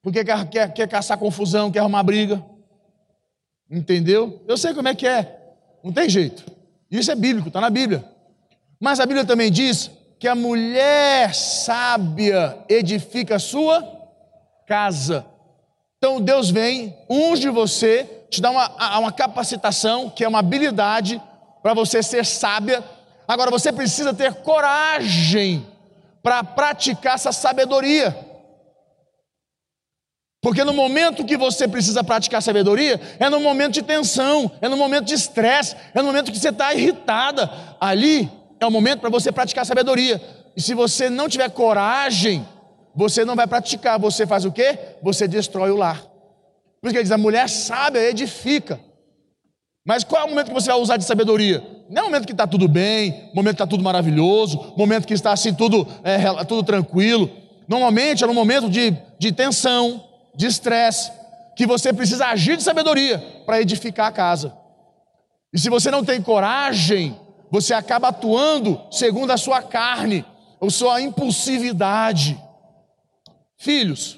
porque 0.00 0.24
quer, 0.24 0.48
quer, 0.48 0.72
quer 0.72 0.88
caçar 0.88 1.18
confusão, 1.18 1.70
quer 1.70 1.80
arrumar 1.80 2.02
briga. 2.02 2.42
Entendeu? 3.70 4.42
Eu 4.48 4.56
sei 4.56 4.72
como 4.72 4.88
é 4.88 4.94
que 4.94 5.06
é. 5.06 5.38
Não 5.84 5.92
tem 5.92 6.08
jeito. 6.08 6.44
Isso 6.90 7.12
é 7.12 7.14
bíblico, 7.14 7.48
está 7.48 7.60
na 7.60 7.68
Bíblia. 7.68 8.02
Mas 8.80 9.00
a 9.00 9.06
Bíblia 9.06 9.26
também 9.26 9.50
diz 9.50 9.90
que 10.18 10.26
a 10.26 10.34
mulher 10.34 11.34
sábia 11.34 12.56
edifica 12.70 13.36
a 13.36 13.38
sua 13.38 13.86
casa. 14.66 15.26
Então 15.98 16.22
Deus 16.22 16.48
vem, 16.48 16.96
unge 17.06 17.50
você, 17.50 18.24
te 18.30 18.40
dá 18.40 18.50
uma, 18.50 18.98
uma 18.98 19.12
capacitação, 19.12 20.08
que 20.08 20.24
é 20.24 20.28
uma 20.28 20.38
habilidade 20.38 21.20
para 21.62 21.74
você 21.74 22.02
ser 22.02 22.24
sábia. 22.24 22.82
Agora 23.28 23.50
você 23.50 23.70
precisa 23.70 24.14
ter 24.14 24.36
coragem 24.36 25.70
para 26.22 26.44
praticar 26.44 27.14
essa 27.14 27.32
sabedoria. 27.32 28.16
Porque 30.42 30.64
no 30.64 30.72
momento 30.72 31.24
que 31.24 31.36
você 31.36 31.68
precisa 31.68 32.02
praticar 32.02 32.42
sabedoria, 32.42 33.00
é 33.18 33.28
no 33.28 33.40
momento 33.40 33.74
de 33.74 33.82
tensão, 33.82 34.50
é 34.60 34.68
no 34.68 34.76
momento 34.76 35.04
de 35.04 35.14
estresse, 35.14 35.76
é 35.94 36.00
no 36.00 36.06
momento 36.08 36.32
que 36.32 36.38
você 36.38 36.48
está 36.48 36.74
irritada. 36.74 37.50
Ali 37.80 38.30
é 38.58 38.66
o 38.66 38.70
momento 38.70 39.00
para 39.00 39.10
você 39.10 39.30
praticar 39.30 39.64
sabedoria. 39.64 40.20
E 40.56 40.60
se 40.60 40.74
você 40.74 41.08
não 41.08 41.28
tiver 41.28 41.48
coragem 41.50 42.46
você 42.94 43.24
não 43.24 43.34
vai 43.34 43.46
praticar, 43.46 43.98
você 43.98 44.26
faz 44.26 44.44
o 44.44 44.52
quê? 44.52 44.78
Você 45.02 45.26
destrói 45.26 45.70
o 45.70 45.76
lar. 45.76 46.02
Por 46.80 46.88
isso 46.88 46.92
que 46.92 46.96
ele 46.98 47.02
diz: 47.02 47.12
a 47.12 47.18
mulher 47.18 47.48
sábia 47.48 48.08
edifica. 48.08 48.78
Mas 49.84 50.04
qual 50.04 50.22
é 50.22 50.24
o 50.24 50.28
momento 50.28 50.48
que 50.48 50.54
você 50.54 50.70
vai 50.70 50.80
usar 50.80 50.96
de 50.96 51.04
sabedoria? 51.04 51.62
Não 51.90 52.02
é 52.02 52.04
o 52.04 52.06
momento 52.06 52.26
que 52.26 52.32
está 52.32 52.46
tudo 52.46 52.68
bem, 52.68 53.30
momento 53.34 53.56
que 53.56 53.62
está 53.62 53.66
tudo 53.66 53.82
maravilhoso, 53.82 54.74
momento 54.76 55.06
que 55.06 55.14
está 55.14 55.32
assim 55.32 55.52
tudo, 55.52 55.86
é, 56.04 56.44
tudo 56.44 56.62
tranquilo. 56.62 57.28
Normalmente 57.68 58.22
é 58.22 58.26
no 58.26 58.34
momento 58.34 58.70
de, 58.70 58.96
de 59.18 59.32
tensão, 59.32 60.04
de 60.34 60.46
estresse, 60.46 61.10
que 61.56 61.66
você 61.66 61.92
precisa 61.92 62.26
agir 62.26 62.56
de 62.56 62.62
sabedoria 62.62 63.18
para 63.44 63.60
edificar 63.60 64.06
a 64.06 64.12
casa. 64.12 64.56
E 65.52 65.58
se 65.58 65.68
você 65.68 65.90
não 65.90 66.04
tem 66.04 66.22
coragem, 66.22 67.18
você 67.50 67.74
acaba 67.74 68.08
atuando 68.08 68.80
segundo 68.90 69.30
a 69.32 69.36
sua 69.36 69.62
carne, 69.62 70.24
ou 70.62 70.70
sua 70.70 71.00
impulsividade. 71.00 72.40
Filhos. 73.58 74.16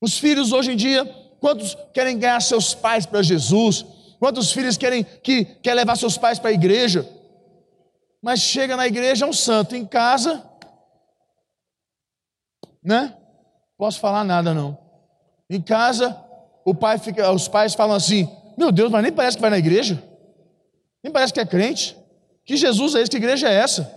Os 0.00 0.18
filhos 0.18 0.52
hoje 0.52 0.72
em 0.72 0.76
dia, 0.76 1.04
quantos 1.44 1.76
querem 1.92 2.18
ganhar 2.18 2.40
seus 2.40 2.72
pais 2.72 3.04
para 3.04 3.22
Jesus? 3.22 3.84
Quantos 4.18 4.50
filhos 4.50 4.78
querem 4.78 5.04
que 5.04 5.44
quer 5.44 5.74
levar 5.74 5.94
seus 5.94 6.16
pais 6.16 6.38
para 6.38 6.48
a 6.48 6.54
igreja? 6.54 7.06
Mas 8.22 8.40
chega 8.40 8.78
na 8.78 8.86
igreja 8.86 9.26
é 9.26 9.28
um 9.28 9.32
santo, 9.34 9.76
em 9.76 9.84
casa, 9.84 10.42
né? 12.82 13.14
Posso 13.76 14.00
falar 14.00 14.24
nada 14.24 14.54
não. 14.54 14.78
Em 15.50 15.60
casa, 15.60 16.18
o 16.64 16.74
pai 16.74 16.98
fica, 16.98 17.30
os 17.30 17.46
pais 17.46 17.74
falam 17.74 17.94
assim: 17.94 18.26
"Meu 18.56 18.72
Deus, 18.72 18.90
mas 18.90 19.02
nem 19.02 19.12
parece 19.12 19.36
que 19.36 19.42
vai 19.42 19.50
na 19.50 19.58
igreja. 19.58 20.02
Nem 21.02 21.12
parece 21.12 21.34
que 21.34 21.40
é 21.40 21.44
crente. 21.44 21.94
Que 22.46 22.56
Jesus 22.56 22.94
é 22.94 23.02
esse? 23.02 23.10
Que 23.10 23.18
igreja 23.18 23.50
é 23.50 23.54
essa?" 23.54 23.92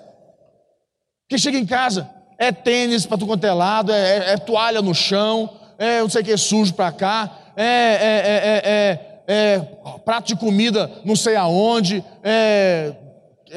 Que 1.30 1.38
chega 1.38 1.58
em 1.58 1.66
casa, 1.66 2.10
é 2.38 2.52
tênis 2.52 3.06
para 3.06 3.18
tu 3.18 3.26
quanto 3.26 3.46
é 3.46 3.54
lado, 3.54 3.94
é, 3.94 4.18
é, 4.18 4.34
é, 4.34 4.38
toalha 4.38 4.82
no 4.82 4.94
chão, 4.94 5.57
é 5.78 6.02
não 6.02 6.10
sei 6.10 6.22
o 6.22 6.26
que 6.26 6.36
sujo 6.38 6.74
para 6.74 6.92
cá, 6.92 7.30
é, 7.56 8.62
é, 8.64 9.24
é, 9.28 9.60
prato 10.06 10.28
de 10.28 10.36
comida 10.36 10.90
não 11.04 11.16
sei 11.16 11.36
aonde, 11.36 12.04
é, 12.24 12.94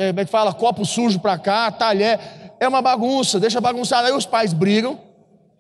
como 0.09 0.21
é 0.21 0.25
que 0.25 0.31
fala, 0.31 0.53
copo 0.53 0.85
sujo 0.85 1.19
para 1.19 1.39
cá, 1.39 1.71
talher, 1.71 2.19
é 2.59 2.69
uma 2.69 2.83
bagunça, 2.83 3.41
deixa 3.41 3.61
bagunçado, 3.61 4.07
aí 4.07 4.12
os 4.12 4.27
pais 4.27 4.53
brigam, 4.53 4.99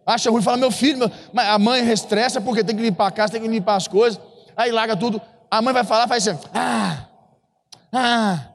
acha 0.04 0.30
ruim, 0.30 0.42
fala, 0.42 0.56
meu 0.56 0.70
filho, 0.70 0.98
meu... 0.98 1.10
a 1.34 1.58
mãe 1.58 1.82
restressa 1.82 2.40
porque 2.40 2.64
tem 2.64 2.76
que 2.76 2.82
limpar 2.82 3.06
a 3.06 3.10
casa, 3.10 3.32
tem 3.32 3.42
que 3.42 3.48
limpar 3.48 3.76
as 3.76 3.88
coisas, 3.88 4.20
aí 4.56 4.70
larga 4.70 4.96
tudo, 4.96 5.20
a 5.50 5.62
mãe 5.62 5.72
vai 5.72 5.84
falar, 5.84 6.06
faz 6.06 6.26
assim, 6.28 6.38
ah, 6.54 7.06
ah, 7.92 8.46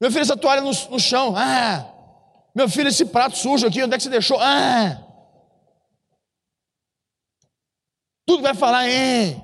meu 0.00 0.10
filho, 0.10 0.22
essa 0.22 0.36
toalha 0.36 0.60
no, 0.60 0.70
no 0.90 1.00
chão, 1.00 1.34
ah, 1.36 1.84
meu 2.54 2.68
filho, 2.68 2.88
esse 2.88 3.04
prato 3.06 3.36
sujo 3.36 3.66
aqui, 3.66 3.82
onde 3.82 3.94
é 3.94 3.96
que 3.96 4.02
você 4.02 4.10
deixou? 4.10 4.38
Ah! 4.40 4.98
Tudo 8.26 8.42
vai 8.42 8.54
falar, 8.54 8.88
é. 8.88 9.36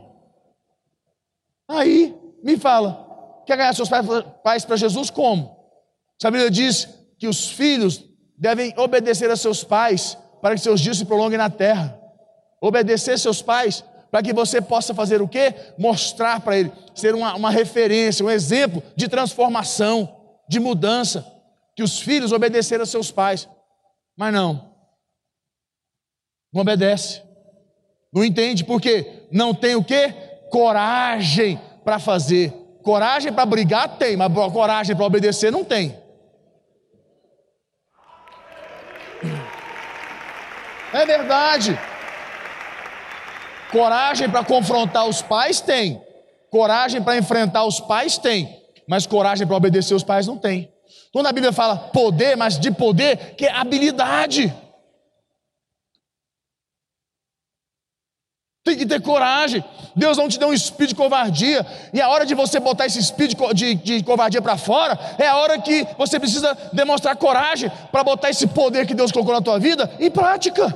Aí, 1.69 2.15
me 2.43 2.57
fala, 2.57 3.43
quer 3.47 3.57
ganhar 3.57 3.75
seus 3.75 3.89
pais 4.43 4.65
para 4.65 4.77
Jesus 4.77 5.11
como? 5.11 5.59
A 6.23 6.31
Bíblia 6.31 6.51
diz 6.51 6.89
que 7.19 7.29
os 7.29 7.49
filhos 7.49 8.05
devem 8.37 8.75
obedecer 8.79 9.31
a 9.31 9.37
seus 9.37 9.63
pais 9.63 10.17
para 10.41 10.55
que 10.55 10.61
seus 10.61 10.81
dias 10.81 10.97
se 10.97 11.05
prolonguem 11.05 11.39
na 11.39 11.51
terra. 11.51 11.99
Obedecer 12.61 13.19
seus 13.19 13.41
pais 13.43 13.85
para 14.11 14.23
que 14.23 14.33
você 14.33 14.61
possa 14.61 14.93
fazer 14.93 15.23
o 15.23 15.29
quê? 15.29 15.55
Mostrar 15.79 16.41
para 16.41 16.59
ele, 16.59 16.73
ser 16.95 17.15
uma, 17.15 17.35
uma 17.35 17.51
referência, 17.51 18.25
um 18.25 18.31
exemplo 18.31 18.83
de 18.97 19.09
transformação, 19.09 20.17
de 20.49 20.59
mudança, 20.59 21.25
que 21.77 21.83
os 21.83 22.01
filhos 22.01 22.33
obedeceram 22.33 22.83
a 22.83 22.87
seus 22.87 23.11
pais. 23.11 23.49
Mas 24.17 24.35
não, 24.35 24.75
não 26.53 26.63
obedece, 26.63 27.23
não 28.13 28.25
entende, 28.25 28.65
porque 28.65 29.27
não 29.31 29.55
tem 29.55 29.77
o 29.77 29.85
quê? 29.85 30.13
Coragem 30.51 31.61
para 31.85 31.99
fazer. 31.99 32.53
Coragem 32.83 33.33
para 33.33 33.47
brigar 33.47 33.97
tem, 33.99 34.17
mas 34.17 34.33
coragem 34.53 34.97
para 34.97 35.05
obedecer 35.05 35.53
não 35.53 35.65
tem. 35.65 35.97
É 40.93 41.07
verdade. 41.07 41.79
Coragem 43.71 44.29
para 44.29 44.45
confrontar 44.45 45.07
os 45.07 45.23
pais 45.23 45.61
tem. 45.61 46.03
Coragem 46.51 47.01
para 47.01 47.17
enfrentar 47.17 47.65
os 47.65 47.79
pais 47.79 48.19
tem. 48.19 48.61
Mas 48.89 49.07
coragem 49.07 49.47
para 49.47 49.57
obedecer 49.57 49.95
os 49.95 50.03
pais 50.03 50.27
não 50.27 50.37
tem. 50.37 50.73
Quando 51.13 51.29
a 51.29 51.33
Bíblia 51.33 51.53
fala 51.53 51.77
poder, 51.77 52.37
mas 52.37 52.59
de 52.59 52.73
poder, 52.73 53.35
que 53.37 53.47
é 53.47 53.53
habilidade. 53.53 54.53
Tem 58.71 58.79
que 58.79 58.87
ter 58.87 59.03
coragem. 59.03 59.65
Deus 59.97 60.17
não 60.17 60.29
te 60.29 60.39
deu 60.39 60.47
um 60.47 60.53
espírito 60.53 60.91
de 60.91 60.95
covardia. 60.95 61.67
E 61.93 62.01
a 62.01 62.09
hora 62.09 62.25
de 62.25 62.37
você 62.37 62.61
botar 62.61 62.87
esse 62.87 63.01
espírito 63.01 63.53
de, 63.53 63.75
de 63.75 64.05
covardia 64.05 64.41
para 64.41 64.57
fora, 64.57 64.97
é 65.19 65.27
a 65.27 65.37
hora 65.37 65.61
que 65.61 65.85
você 65.99 66.21
precisa 66.21 66.57
demonstrar 66.73 67.17
coragem 67.17 67.69
para 67.91 68.05
botar 68.05 68.31
esse 68.31 68.47
poder 68.47 68.87
que 68.87 68.95
Deus 68.95 69.11
colocou 69.11 69.35
na 69.35 69.43
tua 69.43 69.59
vida 69.59 69.93
em 69.99 70.09
prática, 70.09 70.73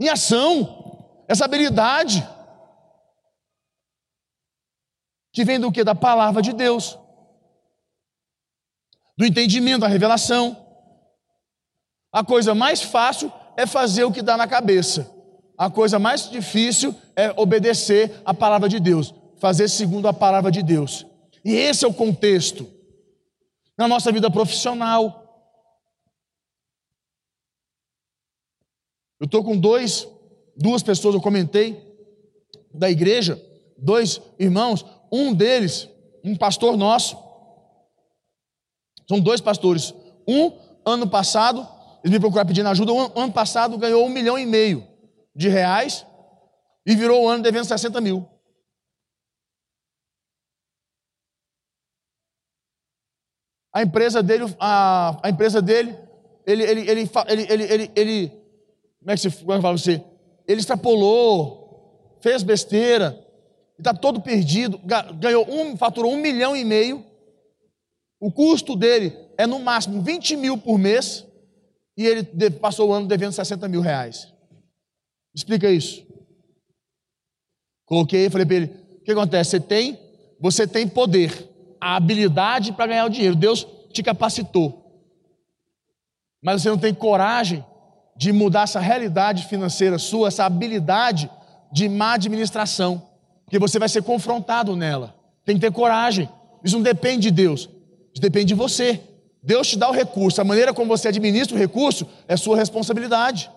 em 0.00 0.08
ação, 0.08 0.96
essa 1.28 1.44
habilidade. 1.44 2.26
Que 5.30 5.44
vem 5.44 5.60
do 5.60 5.70
que? 5.70 5.84
Da 5.84 5.94
palavra 5.94 6.40
de 6.40 6.54
Deus, 6.54 6.98
do 9.14 9.26
entendimento, 9.26 9.80
da 9.80 9.88
revelação. 9.88 10.56
A 12.10 12.24
coisa 12.24 12.54
mais 12.54 12.80
fácil 12.80 13.30
é 13.58 13.66
fazer 13.66 14.04
o 14.04 14.10
que 14.10 14.22
dá 14.22 14.38
na 14.38 14.48
cabeça. 14.48 15.17
A 15.58 15.68
coisa 15.68 15.98
mais 15.98 16.30
difícil 16.30 16.94
é 17.16 17.34
obedecer 17.36 18.22
a 18.24 18.32
palavra 18.32 18.68
de 18.68 18.78
Deus, 18.78 19.12
fazer 19.38 19.68
segundo 19.68 20.06
a 20.06 20.12
palavra 20.12 20.52
de 20.52 20.62
Deus. 20.62 21.04
E 21.44 21.52
esse 21.52 21.84
é 21.84 21.88
o 21.88 21.92
contexto 21.92 22.70
na 23.76 23.88
nossa 23.88 24.12
vida 24.12 24.30
profissional. 24.30 25.24
Eu 29.18 29.24
estou 29.24 29.42
com 29.42 29.56
dois, 29.56 30.06
duas 30.56 30.80
pessoas, 30.80 31.16
eu 31.16 31.20
comentei, 31.20 31.76
da 32.72 32.88
igreja, 32.88 33.42
dois 33.76 34.22
irmãos, 34.38 34.86
um 35.10 35.34
deles, 35.34 35.88
um 36.22 36.36
pastor 36.36 36.76
nosso, 36.76 37.18
são 39.08 39.18
dois 39.18 39.40
pastores. 39.40 39.92
Um, 40.28 40.52
ano 40.84 41.08
passado, 41.08 41.66
eles 42.04 42.12
me 42.12 42.20
procuraram 42.20 42.46
pedindo 42.46 42.68
ajuda, 42.68 42.92
um, 42.92 43.10
ano 43.16 43.32
passado 43.32 43.76
ganhou 43.76 44.06
um 44.06 44.08
milhão 44.08 44.38
e 44.38 44.46
meio 44.46 44.86
de 45.38 45.48
reais 45.48 46.04
e 46.84 46.96
virou 46.96 47.22
o 47.22 47.28
ano 47.28 47.44
devendo 47.44 47.64
60 47.64 48.00
mil. 48.00 48.28
A 53.72 53.84
empresa 53.84 54.20
dele, 54.20 54.52
a, 54.58 55.20
a 55.22 55.30
empresa 55.30 55.62
dele, 55.62 55.96
ele, 56.44 56.64
ele, 56.64 56.90
ele, 56.90 57.10
ele, 57.28 57.42
ele, 57.48 57.64
ele, 57.72 57.92
ele 57.94 58.28
como 58.98 59.10
é 59.12 59.14
que 59.14 59.20
se 59.20 59.30
como 59.30 59.52
é 59.52 59.60
fala 59.60 59.78
você? 59.78 60.02
Ele 60.48 60.58
extrapolou, 60.58 62.18
fez 62.20 62.42
besteira, 62.42 63.24
está 63.78 63.94
todo 63.94 64.20
perdido, 64.20 64.80
ganhou 65.20 65.48
um, 65.48 65.76
faturou 65.76 66.12
um 66.12 66.16
milhão 66.16 66.56
e 66.56 66.64
meio. 66.64 67.06
O 68.18 68.32
custo 68.32 68.74
dele 68.74 69.16
é 69.36 69.46
no 69.46 69.60
máximo 69.60 70.02
20 70.02 70.36
mil 70.36 70.58
por 70.58 70.78
mês 70.78 71.24
e 71.96 72.04
ele 72.04 72.24
passou 72.50 72.88
o 72.88 72.92
ano 72.92 73.06
devendo 73.06 73.32
60 73.32 73.68
mil 73.68 73.80
reais. 73.80 74.36
Explica 75.38 75.70
isso. 75.70 76.04
Coloquei 77.86 78.26
e 78.26 78.30
falei 78.30 78.44
para 78.44 78.56
ele: 78.56 78.66
o 79.00 79.04
que 79.04 79.12
acontece? 79.12 79.50
Você 79.50 79.60
tem, 79.60 79.96
você 80.40 80.66
tem 80.66 80.88
poder, 80.88 81.48
a 81.80 81.94
habilidade 81.94 82.72
para 82.72 82.88
ganhar 82.88 83.06
o 83.06 83.08
dinheiro. 83.08 83.36
Deus 83.36 83.64
te 83.92 84.02
capacitou. 84.02 84.84
Mas 86.42 86.60
você 86.60 86.70
não 86.70 86.76
tem 86.76 86.92
coragem 86.92 87.64
de 88.16 88.32
mudar 88.32 88.62
essa 88.62 88.80
realidade 88.80 89.46
financeira 89.46 89.96
sua, 89.96 90.26
essa 90.26 90.44
habilidade 90.44 91.30
de 91.70 91.88
má 91.88 92.14
administração, 92.14 93.00
porque 93.44 93.60
você 93.60 93.78
vai 93.78 93.88
ser 93.88 94.02
confrontado 94.02 94.74
nela. 94.74 95.14
Tem 95.44 95.54
que 95.54 95.60
ter 95.60 95.70
coragem. 95.70 96.28
Isso 96.64 96.74
não 96.74 96.82
depende 96.82 97.22
de 97.22 97.30
Deus, 97.30 97.70
isso 98.12 98.20
depende 98.20 98.46
de 98.46 98.54
você. 98.54 99.00
Deus 99.40 99.68
te 99.68 99.78
dá 99.78 99.88
o 99.88 99.92
recurso, 99.92 100.40
a 100.40 100.44
maneira 100.44 100.74
como 100.74 100.88
você 100.88 101.06
administra 101.06 101.56
o 101.56 101.60
recurso 101.60 102.08
é 102.26 102.36
sua 102.36 102.56
responsabilidade. 102.56 103.48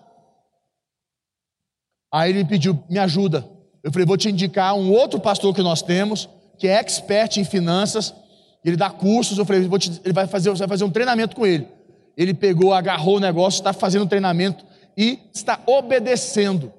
Aí 2.12 2.30
ele 2.30 2.44
pediu, 2.44 2.78
me 2.90 2.98
ajuda. 2.98 3.48
Eu 3.82 3.90
falei, 3.90 4.06
vou 4.06 4.18
te 4.18 4.28
indicar 4.28 4.74
um 4.74 4.92
outro 4.92 5.18
pastor 5.18 5.54
que 5.54 5.62
nós 5.62 5.80
temos, 5.80 6.28
que 6.58 6.68
é 6.68 6.74
expert 6.74 7.38
em 7.38 7.44
finanças, 7.44 8.14
ele 8.62 8.76
dá 8.76 8.90
cursos. 8.90 9.38
Eu 9.38 9.46
falei, 9.46 9.66
te, 9.78 10.00
ele 10.04 10.12
vai 10.12 10.26
fazer, 10.26 10.50
você 10.50 10.60
vai 10.60 10.68
fazer 10.68 10.84
um 10.84 10.90
treinamento 10.90 11.34
com 11.34 11.46
ele. 11.46 11.66
Ele 12.16 12.34
pegou, 12.34 12.74
agarrou 12.74 13.16
o 13.16 13.20
negócio, 13.20 13.58
está 13.58 13.72
fazendo 13.72 14.04
um 14.04 14.08
treinamento 14.08 14.64
e 14.96 15.18
está 15.32 15.58
obedecendo. 15.66 16.72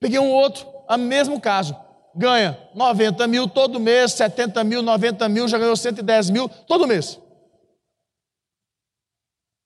Peguei 0.00 0.18
um 0.18 0.30
outro, 0.30 0.66
a 0.88 0.96
mesmo 0.96 1.38
caso, 1.38 1.76
ganha 2.16 2.58
90 2.74 3.26
mil 3.26 3.46
todo 3.46 3.78
mês, 3.78 4.12
70 4.12 4.64
mil, 4.64 4.82
90 4.82 5.28
mil, 5.28 5.46
já 5.46 5.58
ganhou 5.58 5.76
110 5.76 6.30
mil 6.30 6.48
todo 6.48 6.86
mês. 6.86 7.20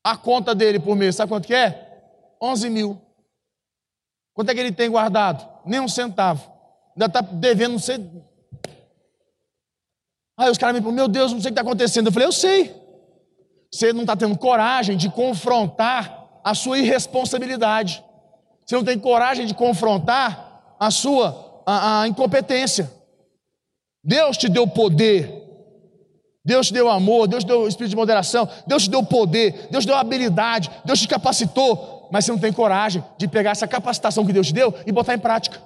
A 0.02 0.16
conta 0.16 0.54
dele 0.54 0.80
por 0.80 0.96
mês, 0.96 1.14
sabe 1.14 1.30
quanto 1.30 1.46
que 1.46 1.54
é? 1.54 1.88
11 2.42 2.68
mil. 2.68 3.03
Quanto 4.34 4.50
é 4.50 4.54
que 4.54 4.60
ele 4.60 4.72
tem 4.72 4.90
guardado? 4.90 5.48
Nem 5.64 5.80
um 5.80 5.88
centavo. 5.88 6.52
Ainda 6.96 7.06
está 7.06 7.20
devendo, 7.20 7.72
não 7.72 7.78
sei. 7.78 8.04
Aí 10.36 10.50
os 10.50 10.58
caras 10.58 10.74
me 10.74 10.80
falam, 10.80 10.94
meu 10.94 11.08
Deus, 11.08 11.32
não 11.32 11.40
sei 11.40 11.50
o 11.50 11.54
que 11.54 11.60
está 11.60 11.62
acontecendo. 11.62 12.08
Eu 12.08 12.12
falei, 12.12 12.28
eu 12.28 12.32
sei. 12.32 12.74
Você 13.72 13.92
não 13.92 14.02
está 14.02 14.16
tendo 14.16 14.36
coragem 14.36 14.96
de 14.96 15.08
confrontar 15.08 16.40
a 16.42 16.54
sua 16.54 16.78
irresponsabilidade. 16.78 18.04
Você 18.66 18.74
não 18.74 18.84
tem 18.84 18.98
coragem 18.98 19.46
de 19.46 19.54
confrontar 19.54 20.76
a 20.78 20.90
sua 20.90 21.62
a, 21.66 22.02
a 22.02 22.08
incompetência. 22.08 22.90
Deus 24.02 24.36
te 24.36 24.48
deu 24.48 24.66
poder. 24.66 25.42
Deus 26.44 26.66
te 26.66 26.74
deu 26.74 26.90
amor, 26.90 27.26
Deus 27.26 27.42
te 27.42 27.46
deu 27.46 27.66
espírito 27.66 27.90
de 27.90 27.96
moderação, 27.96 28.46
Deus 28.66 28.82
te 28.82 28.90
deu 28.90 29.02
poder, 29.02 29.68
Deus 29.70 29.84
te 29.84 29.86
deu 29.86 29.96
habilidade, 29.96 30.70
Deus 30.84 31.00
te 31.00 31.08
capacitou 31.08 31.93
mas 32.14 32.24
você 32.24 32.30
não 32.30 32.38
tem 32.38 32.52
coragem 32.52 33.02
de 33.18 33.26
pegar 33.26 33.50
essa 33.50 33.66
capacitação 33.66 34.24
que 34.24 34.32
Deus 34.32 34.46
te 34.46 34.52
deu 34.52 34.72
e 34.86 34.92
botar 34.92 35.14
em 35.14 35.18
prática. 35.18 35.60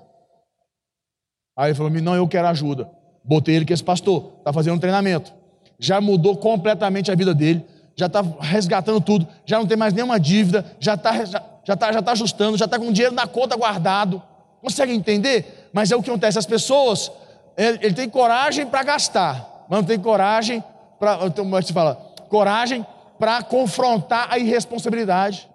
Aí 1.55 1.69
ele 1.69 1.75
falou: 1.75 1.93
Não, 1.93 2.17
eu 2.17 2.27
quero 2.27 2.49
ajuda. 2.49 2.91
Botei 3.23 3.55
ele 3.55 3.67
que 3.67 3.73
esse 3.75 3.85
pastor, 3.85 4.33
está 4.39 4.51
fazendo 4.51 4.77
um 4.77 4.79
treinamento. 4.79 5.31
Já 5.79 6.01
mudou 6.01 6.39
completamente 6.39 7.13
a 7.13 7.15
vida 7.15 7.35
dele, 7.35 7.63
já 7.95 8.07
está 8.07 8.23
resgatando 8.41 8.99
tudo, 8.99 9.29
já 9.45 9.59
não 9.59 9.67
tem 9.67 9.77
mais 9.77 9.93
nenhuma 9.93 10.19
dívida, 10.19 10.65
já 10.81 10.95
está 10.95 11.23
já, 11.27 11.45
já 11.63 11.77
tá, 11.77 11.93
já 11.93 12.01
tá 12.01 12.13
ajustando, 12.13 12.57
já 12.57 12.65
está 12.65 12.79
com 12.79 12.91
dinheiro 12.91 13.15
na 13.15 13.27
conta 13.27 13.55
guardado. 13.55 14.23
Consegue 14.63 14.95
entender? 14.95 15.69
Mas 15.71 15.93
é 15.93 15.97
o 15.97 16.03
que 16.03 16.09
acontece: 16.09 16.39
as 16.39 16.47
pessoas, 16.47 17.13
ele, 17.59 17.79
ele 17.83 17.95
tem 17.95 18.09
coragem 18.09 18.67
para 18.67 18.83
gastar, 18.83 19.67
mas 19.69 19.81
não 19.81 19.87
tem 19.87 19.99
coragem 19.99 20.65
para. 20.99 21.31
Como 21.31 21.59
é 21.59 21.61
que 21.61 21.67
se 21.67 21.75
fala? 21.75 21.97
Coragem 22.31 22.87
para 23.19 23.43
confrontar 23.43 24.29
a 24.31 24.39
irresponsabilidade. 24.39 25.47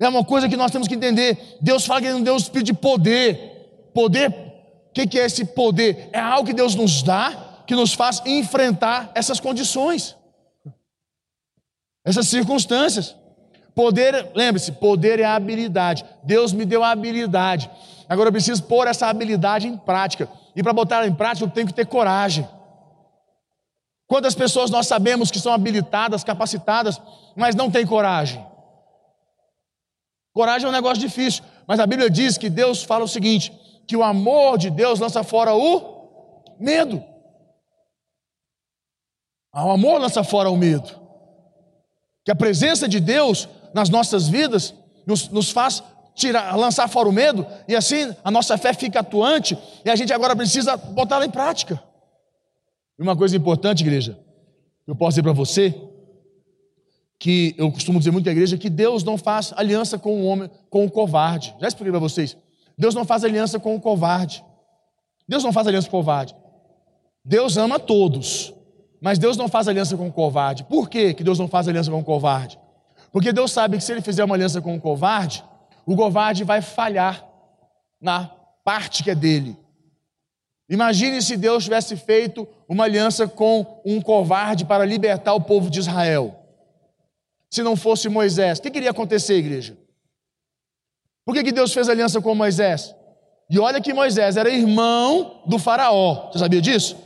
É 0.00 0.08
uma 0.08 0.24
coisa 0.24 0.48
que 0.48 0.56
nós 0.56 0.70
temos 0.70 0.86
que 0.86 0.94
entender. 0.94 1.58
Deus 1.60 1.84
fala 1.84 2.00
que 2.00 2.06
Ele 2.06 2.14
não 2.14 2.22
deu 2.22 2.34
o 2.34 2.38
espírito 2.38 2.66
de 2.66 2.74
poder. 2.74 3.90
Poder, 3.92 4.28
o 4.28 4.92
que, 4.92 5.06
que 5.06 5.18
é 5.18 5.26
esse 5.26 5.44
poder? 5.44 6.08
É 6.12 6.20
algo 6.20 6.46
que 6.46 6.54
Deus 6.54 6.74
nos 6.74 7.02
dá, 7.02 7.62
que 7.66 7.74
nos 7.74 7.92
faz 7.94 8.22
enfrentar 8.24 9.10
essas 9.14 9.40
condições, 9.40 10.16
essas 12.04 12.28
circunstâncias. 12.28 13.16
Poder, 13.74 14.30
lembre-se, 14.34 14.72
poder 14.72 15.20
é 15.20 15.24
habilidade. 15.24 16.04
Deus 16.22 16.52
me 16.52 16.64
deu 16.64 16.82
a 16.82 16.90
habilidade. 16.90 17.70
Agora 18.08 18.28
eu 18.28 18.32
preciso 18.32 18.62
pôr 18.64 18.86
essa 18.86 19.06
habilidade 19.06 19.68
em 19.68 19.76
prática. 19.76 20.28
E 20.56 20.62
para 20.62 20.72
botar 20.72 20.96
ela 20.96 21.06
em 21.06 21.14
prática, 21.14 21.44
eu 21.44 21.50
tenho 21.50 21.66
que 21.66 21.74
ter 21.74 21.86
coragem. 21.86 22.48
Quantas 24.06 24.34
pessoas 24.34 24.70
nós 24.70 24.86
sabemos 24.86 25.30
que 25.30 25.38
são 25.38 25.52
habilitadas, 25.52 26.24
capacitadas, 26.24 27.00
mas 27.36 27.54
não 27.54 27.70
têm 27.70 27.86
coragem? 27.86 28.44
Coragem 30.38 30.66
é 30.66 30.68
um 30.68 30.72
negócio 30.72 31.00
difícil, 31.00 31.42
mas 31.66 31.80
a 31.80 31.86
Bíblia 31.86 32.08
diz 32.08 32.38
que 32.38 32.48
Deus 32.48 32.84
fala 32.84 33.02
o 33.02 33.08
seguinte: 33.08 33.52
que 33.88 33.96
o 33.96 34.04
amor 34.04 34.56
de 34.56 34.70
Deus 34.70 35.00
lança 35.00 35.24
fora 35.24 35.52
o 35.52 36.54
medo. 36.60 37.02
O 39.52 39.70
amor 39.72 40.00
lança 40.00 40.22
fora 40.22 40.48
o 40.48 40.56
medo. 40.56 40.90
Que 42.24 42.30
a 42.30 42.36
presença 42.36 42.86
de 42.86 43.00
Deus 43.00 43.48
nas 43.74 43.88
nossas 43.88 44.28
vidas 44.28 44.72
nos, 45.04 45.28
nos 45.28 45.50
faz 45.50 45.82
tirar, 46.14 46.54
lançar 46.54 46.86
fora 46.86 47.08
o 47.08 47.12
medo, 47.12 47.44
e 47.66 47.74
assim 47.74 48.14
a 48.22 48.30
nossa 48.30 48.56
fé 48.56 48.72
fica 48.72 49.00
atuante, 49.00 49.58
e 49.84 49.90
a 49.90 49.96
gente 49.96 50.12
agora 50.12 50.36
precisa 50.36 50.76
botá-la 50.76 51.26
em 51.26 51.30
prática. 51.30 51.82
E 52.96 53.02
uma 53.02 53.16
coisa 53.16 53.36
importante, 53.36 53.80
igreja, 53.80 54.16
eu 54.86 54.94
posso 54.94 55.10
dizer 55.14 55.24
para 55.24 55.32
você, 55.32 55.74
que 57.18 57.54
eu 57.58 57.70
costumo 57.72 57.98
dizer 57.98 58.10
muito 58.10 58.26
na 58.26 58.32
igreja, 58.32 58.56
que 58.56 58.70
Deus 58.70 59.02
não 59.02 59.18
faz 59.18 59.52
aliança 59.56 59.98
com 59.98 60.20
o 60.20 60.24
homem, 60.24 60.48
com 60.70 60.84
o 60.84 60.90
covarde. 60.90 61.54
Já 61.60 61.68
expliquei 61.68 61.90
para 61.90 62.00
vocês. 62.00 62.36
Deus 62.76 62.94
não 62.94 63.04
faz 63.04 63.24
aliança 63.24 63.58
com 63.58 63.74
o 63.74 63.80
covarde. 63.80 64.44
Deus 65.28 65.42
não 65.42 65.52
faz 65.52 65.66
aliança 65.66 65.90
com 65.90 65.96
o 65.96 66.00
covarde. 66.00 66.36
Deus 67.24 67.56
ama 67.56 67.78
todos, 67.78 68.54
mas 69.00 69.18
Deus 69.18 69.36
não 69.36 69.48
faz 69.48 69.66
aliança 69.66 69.96
com 69.96 70.06
o 70.06 70.12
covarde. 70.12 70.64
Por 70.64 70.88
que, 70.88 71.12
que 71.12 71.24
Deus 71.24 71.38
não 71.38 71.48
faz 71.48 71.66
aliança 71.66 71.90
com 71.90 71.98
o 71.98 72.04
covarde? 72.04 72.58
Porque 73.12 73.32
Deus 73.32 73.50
sabe 73.50 73.76
que 73.76 73.84
se 73.84 73.92
ele 73.92 74.00
fizer 74.00 74.24
uma 74.24 74.34
aliança 74.34 74.60
com 74.60 74.76
o 74.76 74.80
covarde, 74.80 75.44
o 75.84 75.96
covarde 75.96 76.44
vai 76.44 76.62
falhar 76.62 77.26
na 78.00 78.30
parte 78.64 79.02
que 79.02 79.10
é 79.10 79.14
dele. 79.14 79.58
Imagine 80.68 81.20
se 81.22 81.36
Deus 81.36 81.64
tivesse 81.64 81.96
feito 81.96 82.46
uma 82.68 82.84
aliança 82.84 83.26
com 83.26 83.80
um 83.84 84.00
covarde 84.00 84.64
para 84.64 84.84
libertar 84.84 85.34
o 85.34 85.40
povo 85.40 85.70
de 85.70 85.80
Israel. 85.80 86.37
Se 87.50 87.62
não 87.62 87.76
fosse 87.76 88.08
Moisés, 88.08 88.58
o 88.58 88.62
que 88.62 88.76
iria 88.76 88.90
acontecer, 88.90 89.34
igreja? 89.34 89.76
Por 91.24 91.34
que, 91.34 91.44
que 91.44 91.52
Deus 91.52 91.72
fez 91.72 91.88
aliança 91.88 92.20
com 92.20 92.34
Moisés? 92.34 92.94
E 93.50 93.58
olha 93.58 93.80
que 93.80 93.94
Moisés 93.94 94.36
era 94.36 94.50
irmão 94.50 95.42
do 95.46 95.58
Faraó. 95.58 96.30
Você 96.30 96.38
sabia 96.38 96.60
disso? 96.60 96.96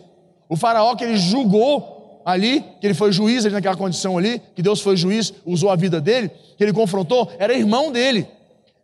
O 0.48 0.56
Faraó 0.56 0.94
que 0.96 1.04
ele 1.04 1.16
julgou 1.16 2.22
ali, 2.24 2.60
que 2.80 2.86
ele 2.86 2.94
foi 2.94 3.12
juiz 3.12 3.44
ali 3.44 3.54
naquela 3.54 3.76
condição 3.76 4.18
ali, 4.18 4.40
que 4.54 4.62
Deus 4.62 4.80
foi 4.80 4.96
juiz, 4.96 5.32
usou 5.44 5.70
a 5.70 5.76
vida 5.76 6.00
dele, 6.00 6.30
que 6.56 6.62
ele 6.62 6.72
confrontou, 6.72 7.30
era 7.38 7.54
irmão 7.54 7.90
dele. 7.90 8.28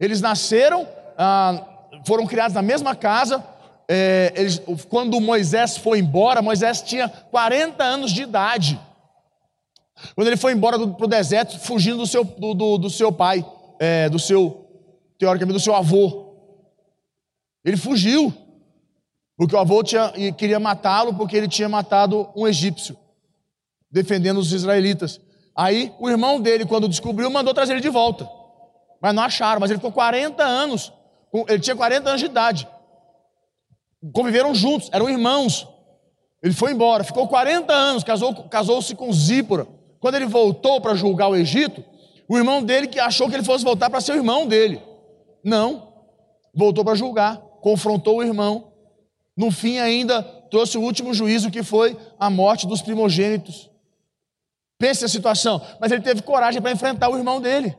Eles 0.00 0.20
nasceram, 0.20 0.86
ah, 1.16 1.62
foram 2.04 2.26
criados 2.26 2.54
na 2.54 2.62
mesma 2.62 2.94
casa. 2.94 3.44
É, 3.88 4.32
eles, 4.36 4.60
quando 4.88 5.20
Moisés 5.20 5.76
foi 5.76 5.98
embora, 5.98 6.42
Moisés 6.42 6.82
tinha 6.82 7.08
40 7.08 7.82
anos 7.82 8.12
de 8.12 8.22
idade. 8.22 8.78
Quando 10.14 10.28
ele 10.28 10.36
foi 10.36 10.52
embora 10.52 10.78
para 10.78 11.04
o 11.04 11.08
deserto, 11.08 11.58
fugindo 11.58 11.98
do 11.98 12.06
seu, 12.06 12.24
do, 12.24 12.54
do, 12.54 12.78
do 12.78 12.90
seu 12.90 13.12
pai, 13.12 13.44
é, 13.78 14.08
do 14.08 14.18
seu 14.18 14.68
teoricamente, 15.18 15.54
do 15.54 15.60
seu 15.60 15.74
avô. 15.74 16.36
Ele 17.64 17.76
fugiu, 17.76 18.32
porque 19.36 19.54
o 19.54 19.58
avô 19.58 19.82
tinha, 19.82 20.12
queria 20.36 20.60
matá-lo, 20.60 21.14
porque 21.14 21.36
ele 21.36 21.48
tinha 21.48 21.68
matado 21.68 22.30
um 22.34 22.46
egípcio, 22.46 22.96
defendendo 23.90 24.38
os 24.38 24.52
israelitas. 24.52 25.20
Aí 25.54 25.92
o 25.98 26.08
irmão 26.08 26.40
dele, 26.40 26.64
quando 26.64 26.88
descobriu, 26.88 27.28
mandou 27.30 27.52
trazer 27.52 27.72
ele 27.72 27.80
de 27.80 27.90
volta. 27.90 28.28
Mas 29.02 29.14
não 29.14 29.22
acharam, 29.24 29.60
mas 29.60 29.70
ele 29.70 29.78
ficou 29.78 29.92
40 29.92 30.42
anos, 30.42 30.92
ele 31.48 31.60
tinha 31.60 31.76
40 31.76 32.08
anos 32.08 32.20
de 32.20 32.26
idade. 32.26 32.68
Conviveram 34.12 34.54
juntos, 34.54 34.88
eram 34.92 35.10
irmãos. 35.10 35.66
Ele 36.40 36.54
foi 36.54 36.70
embora, 36.70 37.02
ficou 37.02 37.26
40 37.26 37.72
anos, 37.72 38.04
casou-se 38.04 38.48
casou 38.48 38.80
com 38.96 39.12
Zípora. 39.12 39.66
Quando 40.00 40.14
ele 40.14 40.26
voltou 40.26 40.80
para 40.80 40.94
julgar 40.94 41.28
o 41.28 41.36
Egito, 41.36 41.84
o 42.28 42.36
irmão 42.36 42.62
dele 42.62 42.86
que 42.86 43.00
achou 43.00 43.28
que 43.28 43.34
ele 43.34 43.44
fosse 43.44 43.64
voltar 43.64 43.90
para 43.90 44.00
ser 44.00 44.12
o 44.12 44.16
irmão 44.16 44.46
dele. 44.46 44.82
Não. 45.42 45.92
Voltou 46.54 46.84
para 46.84 46.94
julgar, 46.94 47.38
confrontou 47.60 48.18
o 48.18 48.22
irmão. 48.22 48.72
No 49.36 49.50
fim, 49.50 49.78
ainda 49.78 50.22
trouxe 50.50 50.76
o 50.76 50.82
último 50.82 51.14
juízo, 51.14 51.50
que 51.50 51.62
foi 51.62 51.96
a 52.18 52.28
morte 52.28 52.66
dos 52.66 52.82
primogênitos. 52.82 53.70
Pense 54.78 55.04
a 55.04 55.08
situação. 55.08 55.60
Mas 55.80 55.90
ele 55.90 56.02
teve 56.02 56.22
coragem 56.22 56.60
para 56.60 56.72
enfrentar 56.72 57.08
o 57.08 57.16
irmão 57.16 57.40
dele. 57.40 57.76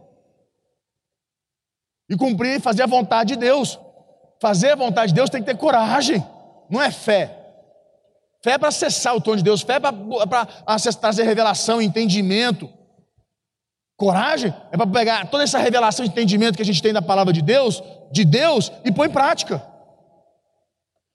E 2.09 2.15
cumprir 2.15 2.59
fazer 2.59 2.83
a 2.83 2.87
vontade 2.87 3.33
de 3.33 3.39
Deus. 3.39 3.79
Fazer 4.41 4.71
a 4.71 4.75
vontade 4.75 5.11
de 5.11 5.15
Deus 5.15 5.29
tem 5.29 5.41
que 5.41 5.47
ter 5.47 5.57
coragem, 5.57 6.25
não 6.69 6.81
é 6.81 6.89
fé. 6.89 7.38
Fé 8.41 8.51
é 8.51 8.57
para 8.57 8.69
acessar 8.69 9.15
o 9.15 9.21
tom 9.21 9.35
de 9.35 9.43
Deus, 9.43 9.61
fé 9.61 9.75
é 9.75 9.79
para 9.79 10.47
trazer 10.99 11.23
revelação, 11.23 11.81
entendimento. 11.81 12.69
Coragem 13.97 14.53
é 14.71 14.77
para 14.77 14.87
pegar 14.87 15.29
toda 15.29 15.43
essa 15.43 15.59
revelação 15.59 16.05
entendimento 16.05 16.55
que 16.55 16.61
a 16.61 16.65
gente 16.65 16.81
tem 16.81 16.93
da 16.93 17.01
palavra 17.01 17.33
de 17.33 17.41
Deus, 17.41 17.83
de 18.11 18.23
Deus, 18.23 18.71
e 18.85 18.91
pôr 18.91 19.07
em 19.07 19.09
prática. 19.09 19.61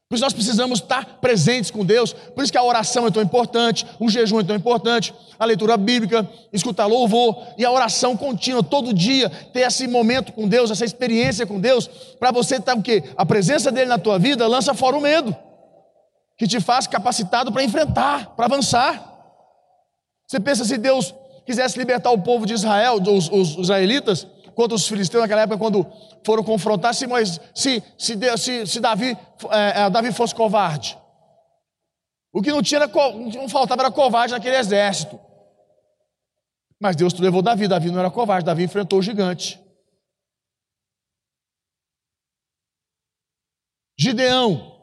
Por 0.07 0.17
isso 0.17 0.25
nós 0.25 0.35
precisamos 0.35 0.81
estar 0.81 1.19
presentes 1.19 1.71
com 1.71 1.83
Deus, 1.83 2.13
por 2.13 2.45
isso 2.45 2.53
que 2.53 2.59
a 2.59 2.63
oração 2.63 3.07
é 3.07 3.11
tão 3.11 3.23
importante, 3.23 3.87
o 3.99 4.11
jejum 4.11 4.39
é 4.39 4.45
tão 4.45 4.55
importante, 4.55 5.15
a 5.39 5.47
leitura 5.47 5.79
bíblica, 5.79 6.29
escutar 6.53 6.85
louvor 6.85 7.43
e 7.57 7.65
a 7.65 7.71
oração 7.71 8.15
contínua, 8.19 8.63
todo 8.63 8.93
dia, 8.93 9.31
ter 9.31 9.61
esse 9.61 9.89
momento 9.89 10.31
com 10.35 10.47
Deus, 10.47 10.71
essa 10.71 10.85
experiência 10.85 11.47
com 11.47 11.59
Deus, 11.59 11.89
para 12.21 12.31
você 12.31 12.57
estar 12.57 12.77
o 12.77 12.83
quê? 12.83 13.03
A 13.17 13.25
presença 13.25 13.73
dele 13.73 13.87
na 13.87 13.99
tua 13.99 14.19
vida 14.19 14.47
lança 14.47 14.75
fora 14.75 14.95
o 14.95 15.01
medo, 15.01 15.35
que 16.37 16.47
te 16.47 16.61
faz 16.61 16.87
capacitado 16.87 17.53
para 17.53 17.63
enfrentar, 17.63 18.35
para 18.35 18.47
avançar. 18.47 19.13
Você 20.27 20.41
pensa 20.41 20.65
se 20.65 20.77
Deus 20.77 21.15
quisesse 21.47 21.79
libertar 21.79 22.11
o 22.11 22.23
povo 22.23 22.47
de 22.47 22.55
Israel, 22.55 22.95
os, 22.95 23.29
os 23.31 23.59
israelitas, 23.59 24.27
contra 24.55 24.75
os 24.75 24.87
filisteus 24.87 25.23
naquela 25.23 25.43
época, 25.43 25.59
quando 25.59 25.87
foram 26.25 26.43
confrontar, 26.43 26.95
se, 26.95 27.07
Moisés, 27.07 27.41
se, 27.55 27.83
se, 27.99 28.17
se, 28.39 28.67
se 28.67 28.81
Davi, 28.81 29.17
é, 29.51 29.83
é, 29.83 29.91
Davi 29.91 30.13
fosse 30.13 30.35
covarde. 30.35 30.99
O 32.33 32.43
que 32.43 32.51
não, 32.51 32.63
tinha 32.63 32.81
era, 32.81 32.89
não 32.89 33.49
faltava 33.49 33.83
era 33.83 33.91
covarde 33.91 34.33
naquele 34.33 34.57
exército. 34.57 35.21
Mas 36.81 36.97
Deus 36.97 37.15
levou 37.15 37.43
Davi, 37.43 37.69
Davi 37.69 37.91
não 37.91 38.01
era 38.01 38.11
covarde, 38.11 38.47
Davi 38.47 38.65
enfrentou 38.65 38.99
o 38.99 39.03
gigante. 39.03 39.61
Gideão. 43.97 44.74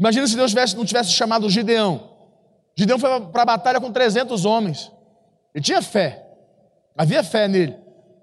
Imagina 0.00 0.26
se 0.26 0.34
Deus 0.34 0.50
tivesse, 0.50 0.74
não 0.74 0.84
tivesse 0.86 1.10
chamado 1.10 1.48
Gideão. 1.50 2.08
Gideão 2.74 2.98
foi 2.98 3.20
para 3.26 3.42
a 3.42 3.44
batalha 3.44 3.78
com 3.78 3.92
300 3.92 4.46
homens. 4.46 4.90
Ele 5.54 5.62
tinha 5.62 5.82
fé, 5.82 6.26
havia 6.96 7.22
fé 7.22 7.46
nele, 7.46 7.76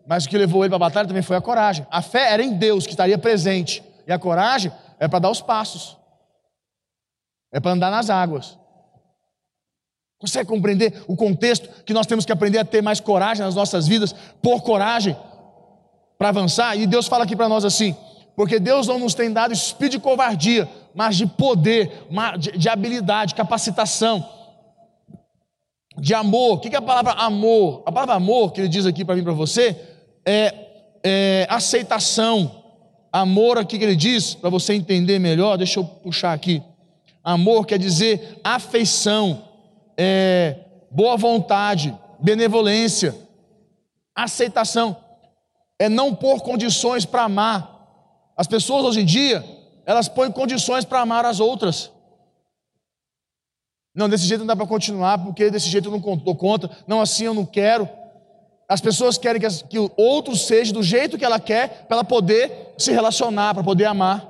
mas 0.07 0.25
o 0.25 0.29
que 0.29 0.35
levou 0.35 0.63
ele 0.63 0.69
para 0.69 0.77
a 0.77 0.89
batalha 0.89 1.07
também 1.07 1.21
foi 1.21 1.37
a 1.37 1.41
coragem. 1.41 1.85
A 1.91 2.01
fé 2.01 2.33
era 2.33 2.41
em 2.41 2.53
Deus 2.53 2.85
que 2.85 2.93
estaria 2.93 3.17
presente, 3.19 3.83
e 4.07 4.11
a 4.11 4.17
coragem 4.17 4.71
é 4.99 5.07
para 5.07 5.19
dar 5.19 5.29
os 5.29 5.39
passos, 5.39 5.95
é 7.51 7.59
para 7.59 7.73
andar 7.73 7.91
nas 7.91 8.09
águas. 8.09 8.57
Consegue 10.17 10.49
compreender 10.49 11.03
o 11.07 11.15
contexto 11.15 11.69
que 11.83 11.93
nós 11.93 12.07
temos 12.07 12.25
que 12.25 12.31
aprender 12.31 12.57
a 12.57 12.65
ter 12.65 12.81
mais 12.81 12.99
coragem 12.99 13.45
nas 13.45 13.53
nossas 13.53 13.87
vidas, 13.87 14.15
por 14.41 14.63
coragem 14.63 15.15
para 16.17 16.29
avançar? 16.29 16.75
E 16.75 16.87
Deus 16.87 17.05
fala 17.05 17.23
aqui 17.23 17.35
para 17.35 17.47
nós 17.47 17.63
assim: 17.63 17.95
porque 18.35 18.59
Deus 18.59 18.87
não 18.87 18.97
nos 18.97 19.13
tem 19.13 19.31
dado 19.31 19.53
espírito 19.53 19.93
de 19.93 19.99
covardia, 19.99 20.69
mas 20.97 21.15
de 21.15 21.27
poder, 21.27 22.07
de 22.57 22.67
habilidade, 22.67 23.35
capacitação 23.35 24.27
de 25.95 26.11
amor. 26.15 26.53
O 26.53 26.59
que 26.59 26.73
é 26.73 26.79
a 26.79 26.81
palavra 26.81 27.11
amor? 27.13 27.83
A 27.85 27.91
palavra 27.91 28.15
amor 28.15 28.51
que 28.51 28.61
ele 28.61 28.67
diz 28.67 28.83
aqui 28.83 29.05
para 29.05 29.15
mim 29.15 29.23
para 29.23 29.31
você 29.31 29.79
é, 30.25 30.55
é, 31.03 31.47
aceitação. 31.51 32.63
Amor 33.13 33.59
aqui 33.59 33.77
que 33.77 33.83
ele 33.83 33.95
diz, 33.95 34.33
para 34.33 34.49
você 34.49 34.73
entender 34.73 35.19
melhor, 35.19 35.55
deixa 35.55 35.79
eu 35.79 35.85
puxar 35.85 36.33
aqui. 36.33 36.63
Amor 37.23 37.67
quer 37.67 37.77
dizer 37.77 38.39
afeição, 38.43 39.43
é, 39.95 40.55
boa 40.89 41.15
vontade, 41.15 41.95
benevolência, 42.19 43.15
aceitação. 44.15 44.97
É 45.77 45.87
não 45.87 46.15
pôr 46.15 46.41
condições 46.41 47.05
para 47.05 47.25
amar. 47.25 47.75
As 48.35 48.47
pessoas 48.47 48.83
hoje 48.83 49.01
em 49.01 49.05
dia, 49.05 49.56
elas 49.87 50.09
põem 50.09 50.29
condições 50.29 50.83
para 50.83 50.99
amar 50.99 51.25
as 51.25 51.39
outras. 51.39 51.89
Não, 53.95 54.09
desse 54.09 54.25
jeito 54.25 54.41
não 54.41 54.47
dá 54.47 54.55
para 54.55 54.67
continuar, 54.67 55.17
porque 55.17 55.49
desse 55.49 55.69
jeito 55.69 55.87
eu 55.87 55.91
não 55.97 56.17
dou 56.17 56.35
conta. 56.35 56.69
Não, 56.85 56.99
assim 56.99 57.23
eu 57.23 57.33
não 57.33 57.45
quero. 57.45 57.89
As 58.67 58.81
pessoas 58.81 59.17
querem 59.17 59.41
que, 59.41 59.47
que 59.63 59.79
o 59.79 59.89
outro 59.95 60.35
seja 60.35 60.73
do 60.73 60.83
jeito 60.83 61.17
que 61.17 61.23
ela 61.23 61.39
quer, 61.39 61.85
para 61.87 61.95
ela 61.95 62.03
poder 62.03 62.75
se 62.77 62.91
relacionar, 62.91 63.53
para 63.53 63.63
poder 63.63 63.85
amar. 63.85 64.29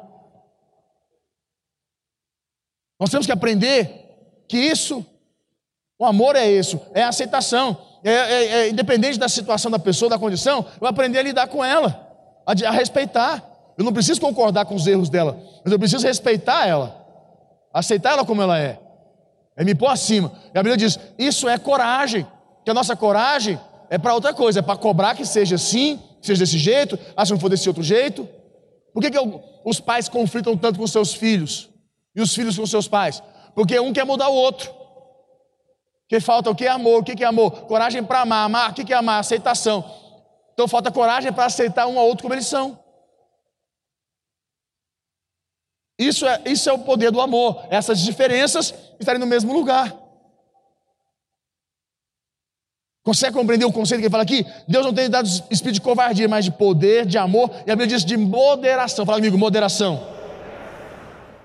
Nós 3.00 3.10
temos 3.10 3.26
que 3.26 3.32
aprender 3.32 4.46
que 4.48 4.58
isso, 4.58 5.04
o 5.98 6.06
amor 6.06 6.36
é 6.36 6.50
isso, 6.50 6.80
é 6.94 7.02
aceitação. 7.02 7.84
É, 8.04 8.12
é, 8.12 8.46
é, 8.46 8.70
independente 8.70 9.18
da 9.18 9.28
situação 9.28 9.72
da 9.72 9.80
pessoa, 9.80 10.08
da 10.08 10.20
condição, 10.20 10.68
eu 10.80 10.88
aprender 10.88 11.18
a 11.18 11.24
lidar 11.24 11.48
com 11.48 11.66
ela, 11.66 12.08
a, 12.46 12.52
a 12.68 12.72
respeitar. 12.72 13.57
Eu 13.78 13.84
não 13.84 13.94
preciso 13.94 14.20
concordar 14.20 14.66
com 14.66 14.74
os 14.74 14.88
erros 14.88 15.10
dela, 15.10 15.40
mas 15.64 15.72
eu 15.72 15.78
preciso 15.78 16.06
respeitar 16.06 16.66
ela, 16.66 17.06
aceitar 17.72 18.14
ela 18.14 18.26
como 18.26 18.42
ela 18.42 18.58
é. 18.58 18.80
É 19.56 19.64
me 19.64 19.76
pôr 19.76 19.88
acima. 19.88 20.32
E 20.54 20.58
a 20.58 20.64
Bíblia 20.64 20.78
diz: 20.78 21.00
isso 21.18 21.48
é 21.48 21.58
coragem. 21.58 22.26
Que 22.64 22.72
a 22.72 22.74
nossa 22.74 22.96
coragem 22.96 23.60
é 23.90 23.98
para 23.98 24.14
outra 24.14 24.34
coisa, 24.34 24.60
é 24.60 24.62
para 24.62 24.76
cobrar 24.76 25.16
que 25.16 25.26
seja 25.26 25.56
assim, 25.56 25.98
que 26.20 26.28
seja 26.28 26.40
desse 26.44 26.58
jeito, 26.58 27.00
ah, 27.16 27.26
se 27.26 27.32
não 27.32 27.40
for 27.40 27.50
desse 27.50 27.68
outro 27.68 27.82
jeito. 27.82 28.28
Por 28.94 29.02
que, 29.02 29.12
que 29.12 29.18
eu, 29.18 29.44
os 29.64 29.80
pais 29.80 30.10
conflitam 30.10 30.58
tanto 30.58 30.80
com 30.80 30.88
seus 30.88 31.14
filhos 31.14 31.70
e 32.16 32.22
os 32.22 32.34
filhos 32.34 32.58
com 32.58 32.66
seus 32.66 32.88
pais? 32.88 33.22
Porque 33.56 33.80
um 33.80 33.94
quer 33.94 34.06
mudar 34.06 34.30
o 34.30 34.34
outro. 34.34 34.72
Que 36.10 36.20
falta 36.20 36.50
o 36.50 36.56
que 36.56 36.66
é 36.66 36.70
amor? 36.70 37.02
O 37.02 37.04
que 37.04 37.24
é 37.24 37.28
amor? 37.28 37.52
Coragem 37.68 38.04
para 38.04 38.22
amar. 38.22 38.46
Amar, 38.46 38.72
o 38.72 38.74
que 38.74 38.94
é 38.94 38.96
amar? 38.96 39.20
Aceitação. 39.20 39.84
Então 40.54 40.68
falta 40.68 40.92
coragem 40.92 41.32
para 41.32 41.46
aceitar 41.46 41.88
um 41.88 42.00
ao 42.00 42.08
outro 42.08 42.24
como 42.24 42.34
eles 42.34 42.48
são. 42.48 42.80
Isso 45.98 46.26
é, 46.28 46.42
isso 46.46 46.70
é 46.70 46.74
o 46.74 46.80
poder 46.80 47.12
do 47.12 47.20
amor. 47.20 47.66
Essas 47.70 48.00
diferenças 48.00 48.74
estarem 49.00 49.20
no 49.20 49.26
mesmo 49.26 49.52
lugar. 49.54 49.96
Consegue 53.04 53.34
compreender 53.34 53.66
o 53.66 53.72
conceito 53.72 54.02
que 54.02 54.08
ele 54.08 54.12
fala 54.12 54.24
aqui? 54.24 54.46
Deus 54.68 54.86
não 54.86 54.94
tem 54.94 55.10
dado 55.10 55.28
espírito 55.50 55.76
de 55.76 55.82
covardia, 55.82 56.28
mas 56.28 56.44
de 56.44 56.52
poder, 56.52 57.06
de 57.06 57.18
amor, 57.18 57.50
e 57.66 57.72
a 57.72 57.76
Bíblia 57.76 57.88
diz 57.88 58.04
de 58.04 58.18
moderação. 58.18 59.06
Fala 59.06 59.18
comigo, 59.18 59.38
moderação. 59.38 60.06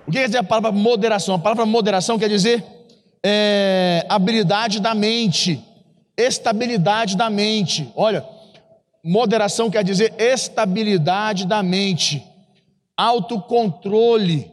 O 0.05 0.11
que 0.11 0.17
quer 0.17 0.25
dizer 0.25 0.39
a 0.39 0.43
palavra 0.43 0.73
moderação? 0.73 1.35
A 1.35 1.39
palavra 1.39 1.65
moderação 1.65 2.19
quer 2.19 2.27
dizer 2.27 2.63
é, 3.25 4.05
habilidade 4.09 4.81
da 4.81 4.93
mente, 4.93 5.63
estabilidade 6.17 7.15
da 7.15 7.29
mente. 7.29 7.89
Olha, 7.95 8.25
moderação 9.01 9.71
quer 9.71 9.85
dizer 9.85 10.13
estabilidade 10.17 11.47
da 11.47 11.63
mente, 11.63 12.21
autocontrole. 12.97 14.51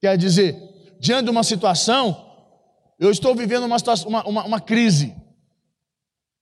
Quer 0.00 0.16
dizer, 0.16 0.56
diante 1.00 1.24
de 1.24 1.30
uma 1.30 1.42
situação, 1.42 2.24
eu 2.98 3.10
estou 3.10 3.34
vivendo 3.34 3.64
uma, 3.64 3.78
situação, 3.78 4.08
uma, 4.08 4.24
uma, 4.26 4.44
uma 4.44 4.60
crise. 4.60 5.14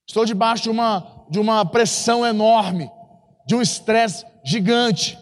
Estou 0.09 0.25
debaixo 0.25 0.65
de 0.65 0.71
uma, 0.71 1.27
de 1.31 1.39
uma 1.39 1.65
pressão 1.65 2.27
enorme, 2.27 2.91
de 3.47 3.55
um 3.55 3.63
estresse 3.63 4.25
gigante. 4.45 5.19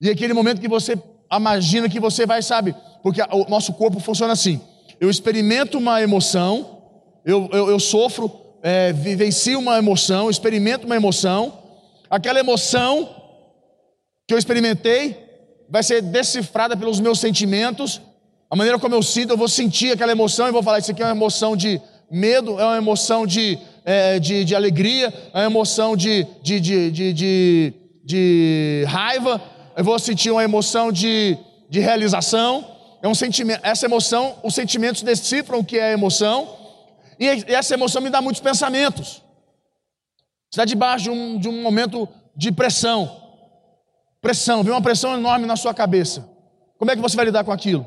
E 0.00 0.10
aquele 0.10 0.32
momento 0.32 0.60
que 0.60 0.68
você 0.68 1.00
imagina 1.32 1.88
que 1.88 2.00
você 2.00 2.26
vai, 2.26 2.42
sabe, 2.42 2.74
porque 3.02 3.22
o 3.22 3.48
nosso 3.48 3.72
corpo 3.74 4.00
funciona 4.00 4.32
assim: 4.32 4.60
eu 5.00 5.08
experimento 5.08 5.78
uma 5.78 6.02
emoção, 6.02 6.82
eu, 7.24 7.48
eu, 7.52 7.70
eu 7.70 7.78
sofro, 7.78 8.30
é, 8.62 8.92
vivencio 8.92 9.58
uma 9.58 9.78
emoção, 9.78 10.28
experimento 10.28 10.86
uma 10.86 10.96
emoção, 10.96 11.58
aquela 12.10 12.40
emoção 12.40 13.21
que 14.32 14.34
eu 14.34 14.38
experimentei 14.38 15.28
vai 15.68 15.82
ser 15.82 16.00
decifrada 16.00 16.74
pelos 16.74 16.98
meus 16.98 17.20
sentimentos, 17.20 18.00
a 18.50 18.56
maneira 18.56 18.78
como 18.78 18.94
eu 18.94 19.02
sinto, 19.02 19.30
eu 19.30 19.36
vou 19.36 19.48
sentir 19.48 19.92
aquela 19.92 20.12
emoção 20.12 20.48
e 20.48 20.52
vou 20.52 20.62
falar: 20.62 20.78
Isso 20.78 20.90
aqui 20.90 21.02
é 21.02 21.04
uma 21.04 21.12
emoção 21.12 21.54
de 21.54 21.80
Medo 22.10 22.60
é 22.60 22.64
uma 22.66 22.76
emoção 22.76 23.26
de, 23.26 23.58
é, 23.86 24.18
de, 24.18 24.44
de, 24.44 24.54
alegria, 24.54 25.06
é 25.32 25.38
uma 25.38 25.46
emoção 25.46 25.96
de, 25.96 26.26
de, 26.42 26.60
de, 26.60 26.90
de, 26.90 27.74
de, 28.04 28.84
raiva, 28.86 29.40
eu 29.74 29.82
vou 29.82 29.98
sentir 29.98 30.30
uma 30.30 30.44
emoção 30.44 30.92
de, 30.92 31.38
de 31.70 31.80
realização. 31.80 32.66
É 33.02 33.08
um 33.08 33.14
sentimento, 33.14 33.60
essa 33.64 33.86
emoção, 33.86 34.36
os 34.42 34.54
sentimentos 34.54 35.00
decifram 35.00 35.60
o 35.60 35.64
que 35.64 35.78
é 35.78 35.92
emoção, 35.92 36.54
e 37.18 37.26
essa 37.54 37.72
emoção 37.72 38.02
me 38.02 38.10
dá 38.10 38.20
muitos 38.20 38.42
pensamentos. 38.42 39.22
Está 40.50 40.66
debaixo 40.66 41.04
de 41.04 41.10
um, 41.10 41.38
de 41.38 41.48
um 41.48 41.62
momento 41.62 42.06
de 42.36 42.52
pressão. 42.52 43.21
Pressão, 44.22 44.62
vem 44.62 44.72
uma 44.72 44.80
pressão 44.80 45.12
enorme 45.14 45.44
na 45.44 45.56
sua 45.56 45.74
cabeça. 45.74 46.26
Como 46.78 46.90
é 46.90 46.96
que 46.96 47.02
você 47.02 47.16
vai 47.16 47.26
lidar 47.26 47.44
com 47.44 47.52
aquilo? 47.52 47.84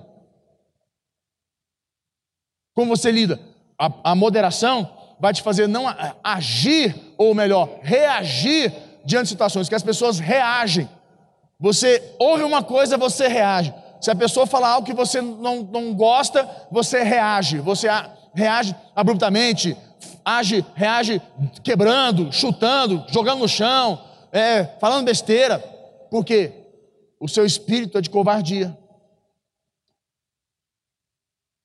Como 2.76 2.95
você 2.95 3.12
lida? 3.12 3.56
a, 3.78 4.12
a 4.12 4.15
moderação 4.15 4.89
vai 5.19 5.34
te 5.34 5.41
fazer 5.41 5.67
não 5.67 5.86
agir, 6.24 6.95
ou 7.17 7.34
melhor, 7.34 7.80
reagir 7.82 8.74
diante 9.06 9.24
de 9.24 9.30
situações, 9.30 9.69
que 9.69 9.76
as 9.76 9.84
pessoas 9.84 10.19
reagem. 10.19 10.89
Você 11.60 12.15
ouve 12.19 12.43
uma 12.43 12.63
coisa, 12.63 12.98
você 12.98 13.28
reage. 13.28 13.74
Se 14.02 14.12
a 14.12 14.15
pessoa 14.15 14.45
falar 14.45 14.69
algo 14.69 14.86
que 14.86 14.93
você 14.93 15.21
não, 15.21 15.63
não 15.63 15.93
gosta, 15.93 16.48
você 16.69 17.02
reage. 17.02 17.60
Você 17.60 17.88
a, 17.88 18.10
reage 18.34 18.76
abruptamente, 18.95 19.76
age, 20.24 20.65
reage 20.76 21.21
quebrando, 21.63 22.32
chutando, 22.32 23.06
jogando 23.08 23.39
no 23.39 23.48
chão, 23.48 24.02
é, 24.32 24.65
falando 24.80 25.06
besteira. 25.06 25.63
Por 26.15 26.23
quê? 26.23 26.54
O 27.19 27.28
seu 27.28 27.45
espírito 27.45 27.97
é 27.97 28.01
de 28.01 28.10
covardia. 28.10 28.73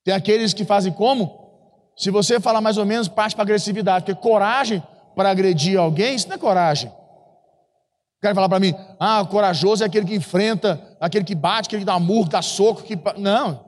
Tem 0.03 0.13
aqueles 0.13 0.53
que 0.53 0.65
fazem 0.65 0.91
como? 0.91 1.93
Se 1.95 2.11
você 2.11 2.37
falar 2.37 2.59
mais 2.59 2.77
ou 2.77 2.85
menos, 2.85 3.07
parte 3.07 3.33
para 3.33 3.43
agressividade, 3.43 4.03
porque 4.03 4.21
coragem 4.21 4.83
para 5.15 5.29
agredir 5.29 5.79
alguém, 5.79 6.15
isso 6.15 6.27
não 6.27 6.35
é 6.35 6.37
coragem. 6.37 6.91
Quer 8.21 8.35
falar 8.35 8.49
para 8.49 8.59
mim, 8.59 8.75
ah, 8.99 9.25
corajoso 9.25 9.83
é 9.83 9.87
aquele 9.87 10.05
que 10.05 10.15
enfrenta, 10.15 10.97
aquele 10.99 11.23
que 11.23 11.33
bate, 11.33 11.67
aquele 11.67 11.83
que 11.83 11.85
dá 11.85 11.97
murro, 11.97 12.27
dá 12.27 12.41
soco, 12.41 12.83
que. 12.83 12.99
Não, 13.17 13.65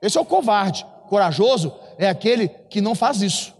esse 0.00 0.16
é 0.16 0.20
o 0.22 0.24
covarde. 0.24 0.86
Corajoso 1.10 1.78
é 1.98 2.08
aquele 2.08 2.48
que 2.48 2.80
não 2.80 2.94
faz 2.94 3.20
isso. 3.20 3.54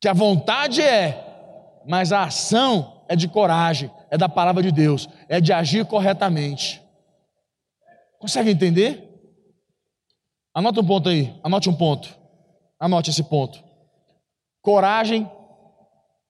Que 0.00 0.08
a 0.08 0.12
vontade 0.12 0.82
é, 0.82 1.82
mas 1.86 2.10
a 2.10 2.24
ação 2.24 3.01
é 3.12 3.16
de 3.16 3.28
coragem, 3.28 3.90
é 4.10 4.16
da 4.16 4.26
palavra 4.26 4.62
de 4.62 4.72
Deus, 4.72 5.06
é 5.28 5.38
de 5.38 5.52
agir 5.52 5.84
corretamente. 5.84 6.82
Consegue 8.18 8.50
entender? 8.50 9.06
Anota 10.54 10.80
um 10.80 10.86
ponto 10.86 11.10
aí, 11.10 11.38
anote 11.44 11.68
um 11.68 11.74
ponto. 11.74 12.08
Anote 12.80 13.10
esse 13.10 13.22
ponto. 13.22 13.62
Coragem, 14.62 15.30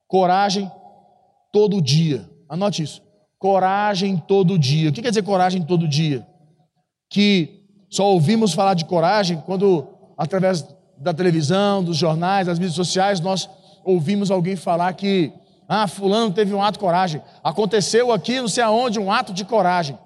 coragem 0.09 0.68
todo 1.53 1.81
dia. 1.81 2.29
Anote 2.49 2.83
isso. 2.83 3.01
Coragem 3.38 4.16
todo 4.16 4.59
dia. 4.59 4.90
O 4.90 4.92
que 4.92 5.03
quer 5.03 5.11
dizer 5.11 5.23
coragem 5.23 5.62
todo 5.62 5.87
dia? 5.87 6.27
Que 7.09 7.64
só 7.88 8.12
ouvimos 8.12 8.55
falar 8.55 8.75
de 8.75 8.87
coragem 8.87 9.40
quando, 9.47 9.87
através 10.18 10.66
da 10.99 11.14
televisão, 11.14 11.85
dos 11.85 11.97
jornais, 11.97 12.49
das 12.49 12.59
mídias 12.59 12.75
sociais, 12.75 13.21
nós 13.21 13.49
ouvimos 13.85 14.33
alguém 14.33 14.57
falar 14.57 14.92
que, 14.95 15.33
ah, 15.68 15.87
Fulano 15.87 16.33
teve 16.33 16.55
um 16.55 16.62
ato 16.62 16.75
de 16.75 16.81
coragem. 16.81 17.22
Aconteceu 17.42 18.12
aqui, 18.12 18.40
não 18.40 18.48
sei 18.48 18.62
aonde, 18.62 18.98
um 18.98 19.11
ato 19.11 19.33
de 19.33 19.44
coragem. 19.44 19.98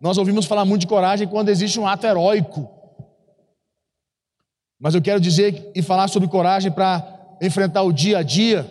Nós 0.00 0.18
ouvimos 0.18 0.46
falar 0.46 0.64
muito 0.64 0.82
de 0.82 0.86
coragem 0.86 1.26
quando 1.26 1.48
existe 1.48 1.78
um 1.78 1.86
ato 1.86 2.06
heróico 2.06 2.76
mas 4.78 4.94
eu 4.94 5.00
quero 5.00 5.20
dizer 5.20 5.70
e 5.74 5.82
falar 5.82 6.08
sobre 6.08 6.28
coragem 6.28 6.70
para 6.70 7.36
enfrentar 7.40 7.82
o 7.82 7.92
dia 7.92 8.18
a 8.18 8.22
dia 8.22 8.66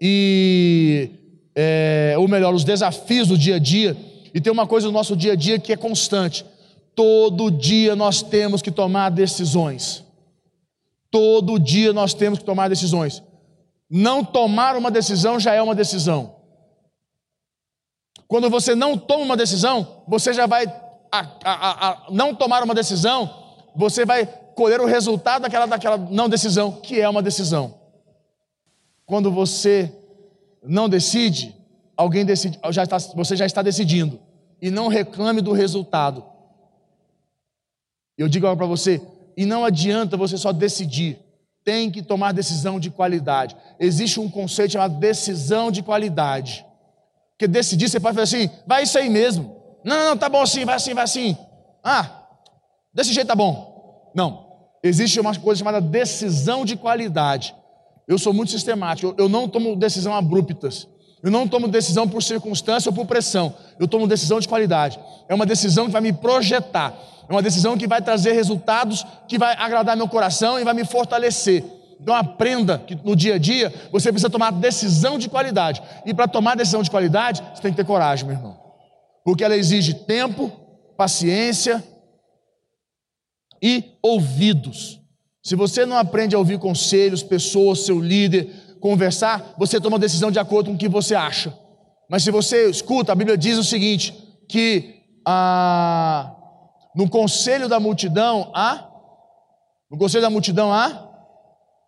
e, 0.00 1.10
é, 1.54 2.14
ou 2.18 2.28
melhor, 2.28 2.54
os 2.54 2.64
desafios 2.64 3.28
do 3.28 3.38
dia 3.38 3.56
a 3.56 3.58
dia. 3.58 3.96
E 4.34 4.40
tem 4.40 4.52
uma 4.52 4.66
coisa 4.66 4.86
no 4.86 4.92
nosso 4.92 5.16
dia 5.16 5.32
a 5.32 5.36
dia 5.36 5.58
que 5.58 5.72
é 5.72 5.76
constante: 5.76 6.44
todo 6.94 7.50
dia 7.50 7.96
nós 7.96 8.22
temos 8.22 8.60
que 8.60 8.70
tomar 8.70 9.10
decisões. 9.10 10.04
Todo 11.10 11.58
dia 11.58 11.92
nós 11.92 12.12
temos 12.12 12.38
que 12.38 12.44
tomar 12.44 12.68
decisões. 12.68 13.22
Não 13.88 14.24
tomar 14.24 14.76
uma 14.76 14.90
decisão 14.90 15.38
já 15.38 15.54
é 15.54 15.62
uma 15.62 15.74
decisão. 15.74 16.36
Quando 18.26 18.50
você 18.50 18.74
não 18.74 18.98
toma 18.98 19.24
uma 19.24 19.36
decisão, 19.36 20.02
você 20.06 20.32
já 20.32 20.46
vai. 20.46 20.66
A, 21.12 21.20
a, 21.44 21.88
a, 21.88 22.06
não 22.10 22.34
tomar 22.34 22.62
uma 22.64 22.74
decisão, 22.74 23.54
você 23.74 24.04
vai 24.04 24.26
colher 24.26 24.80
o 24.80 24.86
resultado 24.86 25.42
daquela, 25.42 25.66
daquela 25.66 25.96
não 25.96 26.28
decisão, 26.28 26.72
que 26.72 27.00
é 27.00 27.08
uma 27.08 27.22
decisão. 27.22 27.78
Quando 29.04 29.30
você 29.30 29.92
não 30.62 30.88
decide, 30.88 31.54
alguém 31.96 32.24
decide, 32.24 32.58
já 32.70 32.82
está, 32.82 32.98
você 33.14 33.36
já 33.36 33.46
está 33.46 33.62
decidindo. 33.62 34.18
E 34.60 34.70
não 34.70 34.88
reclame 34.88 35.40
do 35.40 35.52
resultado. 35.52 36.24
Eu 38.18 38.28
digo 38.28 38.54
para 38.56 38.66
você, 38.66 39.00
e 39.36 39.44
não 39.44 39.64
adianta 39.64 40.16
você 40.16 40.36
só 40.36 40.50
decidir. 40.50 41.20
Tem 41.66 41.90
que 41.90 42.00
tomar 42.00 42.32
decisão 42.32 42.80
de 42.80 42.90
qualidade. 42.90 43.54
Existe 43.78 44.18
um 44.18 44.30
conceito 44.30 44.72
chamado 44.72 44.98
decisão 44.98 45.70
de 45.70 45.82
qualidade. 45.82 46.64
Porque 47.32 47.46
decidir, 47.46 47.90
você 47.90 48.00
pode 48.00 48.16
fazer 48.16 48.36
assim, 48.36 48.50
vai 48.66 48.84
isso 48.84 48.96
aí 48.96 49.10
mesmo. 49.10 49.54
Não, 49.84 50.10
não, 50.10 50.16
tá 50.16 50.30
bom 50.30 50.40
assim, 50.40 50.64
vai 50.64 50.76
assim, 50.76 50.94
vai 50.94 51.04
assim. 51.04 51.36
Ah, 51.84 52.22
desse 52.94 53.12
jeito 53.12 53.26
tá 53.26 53.34
bom. 53.34 54.10
Não, 54.14 54.46
Existe 54.86 55.18
uma 55.18 55.34
coisa 55.34 55.58
chamada 55.58 55.80
decisão 55.80 56.64
de 56.64 56.76
qualidade. 56.76 57.54
Eu 58.06 58.18
sou 58.18 58.32
muito 58.32 58.52
sistemático, 58.52 59.14
eu 59.18 59.28
não 59.28 59.48
tomo 59.48 59.74
decisão 59.74 60.14
abruptas. 60.14 60.88
Eu 61.22 61.30
não 61.30 61.48
tomo 61.48 61.66
decisão 61.66 62.08
por 62.08 62.22
circunstância 62.22 62.88
ou 62.88 62.94
por 62.94 63.06
pressão. 63.06 63.54
Eu 63.78 63.88
tomo 63.88 64.06
decisão 64.06 64.38
de 64.38 64.48
qualidade. 64.48 64.98
É 65.28 65.34
uma 65.34 65.46
decisão 65.46 65.86
que 65.86 65.92
vai 65.92 66.00
me 66.00 66.12
projetar. 66.12 66.94
É 67.28 67.32
uma 67.32 67.42
decisão 67.42 67.76
que 67.76 67.86
vai 67.86 68.00
trazer 68.00 68.32
resultados 68.32 69.04
que 69.26 69.38
vai 69.38 69.54
agradar 69.56 69.96
meu 69.96 70.08
coração 70.08 70.60
e 70.60 70.64
vai 70.64 70.74
me 70.74 70.84
fortalecer. 70.84 71.64
Então 72.00 72.14
aprenda 72.14 72.78
que 72.78 72.94
no 72.94 73.16
dia 73.16 73.34
a 73.34 73.38
dia 73.38 73.72
você 73.90 74.12
precisa 74.12 74.30
tomar 74.30 74.52
decisão 74.52 75.18
de 75.18 75.28
qualidade. 75.28 75.82
E 76.04 76.14
para 76.14 76.28
tomar 76.28 76.54
decisão 76.54 76.82
de 76.82 76.90
qualidade, 76.90 77.42
você 77.54 77.62
tem 77.62 77.70
que 77.70 77.76
ter 77.76 77.86
coragem, 77.86 78.26
meu 78.26 78.36
irmão. 78.36 78.56
Porque 79.24 79.42
ela 79.42 79.56
exige 79.56 79.94
tempo, 79.94 80.52
paciência, 80.96 81.82
e 83.62 83.96
ouvidos. 84.02 85.00
Se 85.42 85.56
você 85.56 85.86
não 85.86 85.96
aprende 85.96 86.34
a 86.34 86.38
ouvir 86.38 86.58
conselhos, 86.58 87.22
pessoas, 87.22 87.80
seu 87.80 88.00
líder, 88.00 88.50
conversar, 88.86 89.54
você 89.58 89.80
toma 89.80 89.98
decisão 89.98 90.30
de 90.30 90.38
acordo 90.38 90.70
com 90.70 90.76
o 90.76 90.78
que 90.78 90.88
você 90.88 91.16
acha. 91.16 91.52
Mas 92.08 92.22
se 92.22 92.30
você 92.30 92.70
escuta, 92.70 93.10
a 93.10 93.16
Bíblia 93.16 93.36
diz 93.36 93.58
o 93.58 93.64
seguinte: 93.64 94.14
que 94.48 95.02
ah, 95.26 96.32
no 96.94 97.08
conselho 97.08 97.68
da 97.68 97.80
multidão 97.80 98.52
há, 98.54 98.88
no 99.90 99.98
conselho 99.98 100.22
da 100.22 100.30
multidão 100.30 100.72
há 100.72 101.04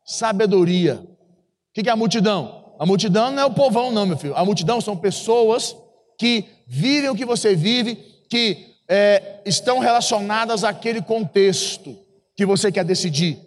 sabedoria. 0.05 0.97
O 0.97 1.73
que 1.83 1.89
é 1.89 1.93
a 1.93 1.97
multidão? 1.97 2.75
A 2.81 2.85
multidão 2.85 3.31
não 3.31 3.43
é 3.43 3.47
o 3.47 3.55
povão, 3.55 3.93
não, 3.93 4.07
meu 4.07 4.17
filho. 4.17 4.35
A 4.37 4.45
multidão 4.45 4.81
são 4.81 4.97
pessoas 4.97 5.77
que 6.19 6.45
vivem 6.67 7.11
o 7.11 7.15
que 7.15 7.25
você 7.25 7.55
vive, 7.55 7.95
que 8.29 8.75
é, 8.89 9.41
estão 9.47 9.79
relacionadas 9.79 10.65
àquele 10.65 11.01
contexto 11.01 11.97
que 12.37 12.45
você 12.45 12.73
quer 12.73 12.85
decidir. 12.85 13.39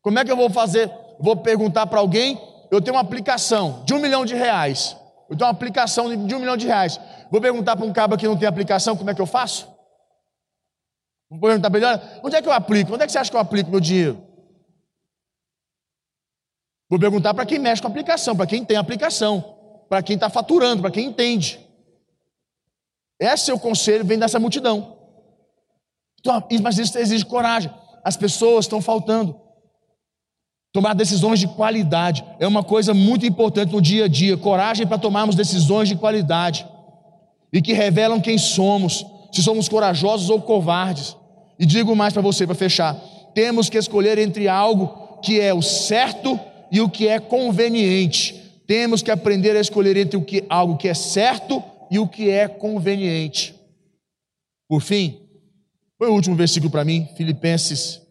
Como 0.00 0.18
é 0.18 0.24
que 0.24 0.30
eu 0.30 0.36
vou 0.36 0.50
fazer? 0.50 0.90
Vou 1.18 1.36
perguntar 1.36 1.86
para 1.86 1.98
alguém, 1.98 2.38
eu 2.70 2.80
tenho 2.80 2.96
uma 2.96 3.02
aplicação 3.02 3.82
de 3.84 3.94
um 3.94 3.98
milhão 3.98 4.24
de 4.24 4.34
reais. 4.34 4.96
Eu 5.28 5.36
tenho 5.36 5.46
uma 5.46 5.52
aplicação 5.52 6.14
de 6.26 6.34
um 6.34 6.38
milhão 6.38 6.56
de 6.56 6.66
reais. 6.66 7.00
Vou 7.30 7.40
perguntar 7.40 7.76
para 7.76 7.86
um 7.86 7.92
cabo 7.92 8.16
que 8.16 8.26
não 8.26 8.36
tem 8.36 8.46
aplicação, 8.46 8.96
como 8.96 9.10
é 9.10 9.14
que 9.14 9.20
eu 9.20 9.26
faço? 9.26 9.68
Vou 11.30 11.40
perguntar 11.40 11.70
para 11.70 11.78
ele, 11.78 12.02
onde 12.22 12.36
é 12.36 12.42
que 12.42 12.48
eu 12.48 12.52
aplico? 12.52 12.94
Onde 12.94 13.02
é 13.02 13.06
que 13.06 13.12
você 13.12 13.18
acha 13.18 13.30
que 13.30 13.36
eu 13.36 13.40
aplico 13.40 13.70
meu 13.70 13.80
dinheiro? 13.80 14.22
Vou 16.88 16.98
perguntar 16.98 17.34
para 17.34 17.46
quem 17.46 17.58
mexe 17.58 17.82
com 17.82 17.88
aplicação, 17.88 18.36
para 18.36 18.46
quem 18.46 18.64
tem 18.64 18.76
aplicação, 18.76 19.84
para 19.88 20.02
quem 20.02 20.14
está 20.14 20.28
faturando, 20.28 20.82
para 20.82 20.90
quem 20.90 21.06
entende. 21.06 21.58
Esse 23.18 23.50
é 23.50 23.54
o 23.54 23.58
conselho, 23.58 24.04
vem 24.04 24.18
dessa 24.18 24.38
multidão. 24.38 24.98
Então, 26.20 26.46
mas 26.62 26.78
isso 26.78 26.96
exige 26.98 27.24
coragem. 27.24 27.72
As 28.02 28.16
pessoas 28.16 28.66
estão 28.66 28.80
faltando. 28.80 29.43
Tomar 30.74 30.92
decisões 30.92 31.38
de 31.38 31.46
qualidade 31.46 32.24
é 32.40 32.48
uma 32.48 32.64
coisa 32.64 32.92
muito 32.92 33.24
importante 33.24 33.72
no 33.72 33.80
dia 33.80 34.06
a 34.06 34.08
dia. 34.08 34.36
Coragem 34.36 34.84
para 34.84 34.98
tomarmos 34.98 35.36
decisões 35.36 35.88
de 35.88 35.94
qualidade 35.94 36.66
e 37.52 37.62
que 37.62 37.72
revelam 37.72 38.20
quem 38.20 38.36
somos, 38.36 39.06
se 39.30 39.40
somos 39.40 39.68
corajosos 39.68 40.30
ou 40.30 40.42
covardes. 40.42 41.16
E 41.60 41.64
digo 41.64 41.94
mais 41.94 42.12
para 42.12 42.22
você, 42.22 42.44
para 42.44 42.56
fechar: 42.56 42.96
temos 43.32 43.70
que 43.70 43.78
escolher 43.78 44.18
entre 44.18 44.48
algo 44.48 45.20
que 45.22 45.40
é 45.40 45.54
o 45.54 45.62
certo 45.62 46.40
e 46.72 46.80
o 46.80 46.88
que 46.88 47.06
é 47.06 47.20
conveniente. 47.20 48.34
Temos 48.66 49.00
que 49.00 49.12
aprender 49.12 49.56
a 49.56 49.60
escolher 49.60 49.96
entre 49.96 50.16
o 50.16 50.24
que, 50.24 50.44
algo 50.48 50.76
que 50.76 50.88
é 50.88 50.94
certo 50.94 51.62
e 51.88 52.00
o 52.00 52.08
que 52.08 52.28
é 52.30 52.48
conveniente. 52.48 53.54
Por 54.68 54.80
fim, 54.80 55.20
foi 55.96 56.08
o 56.08 56.14
último 56.14 56.34
versículo 56.34 56.68
para 56.68 56.84
mim, 56.84 57.08
Filipenses 57.16 58.02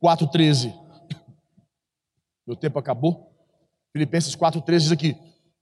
4,13. 0.00 0.79
Meu 2.50 2.56
tempo 2.56 2.80
acabou. 2.80 3.30
Filipenses 3.92 4.34
4,13 4.34 4.78
diz 4.78 4.90
aqui: 4.90 5.16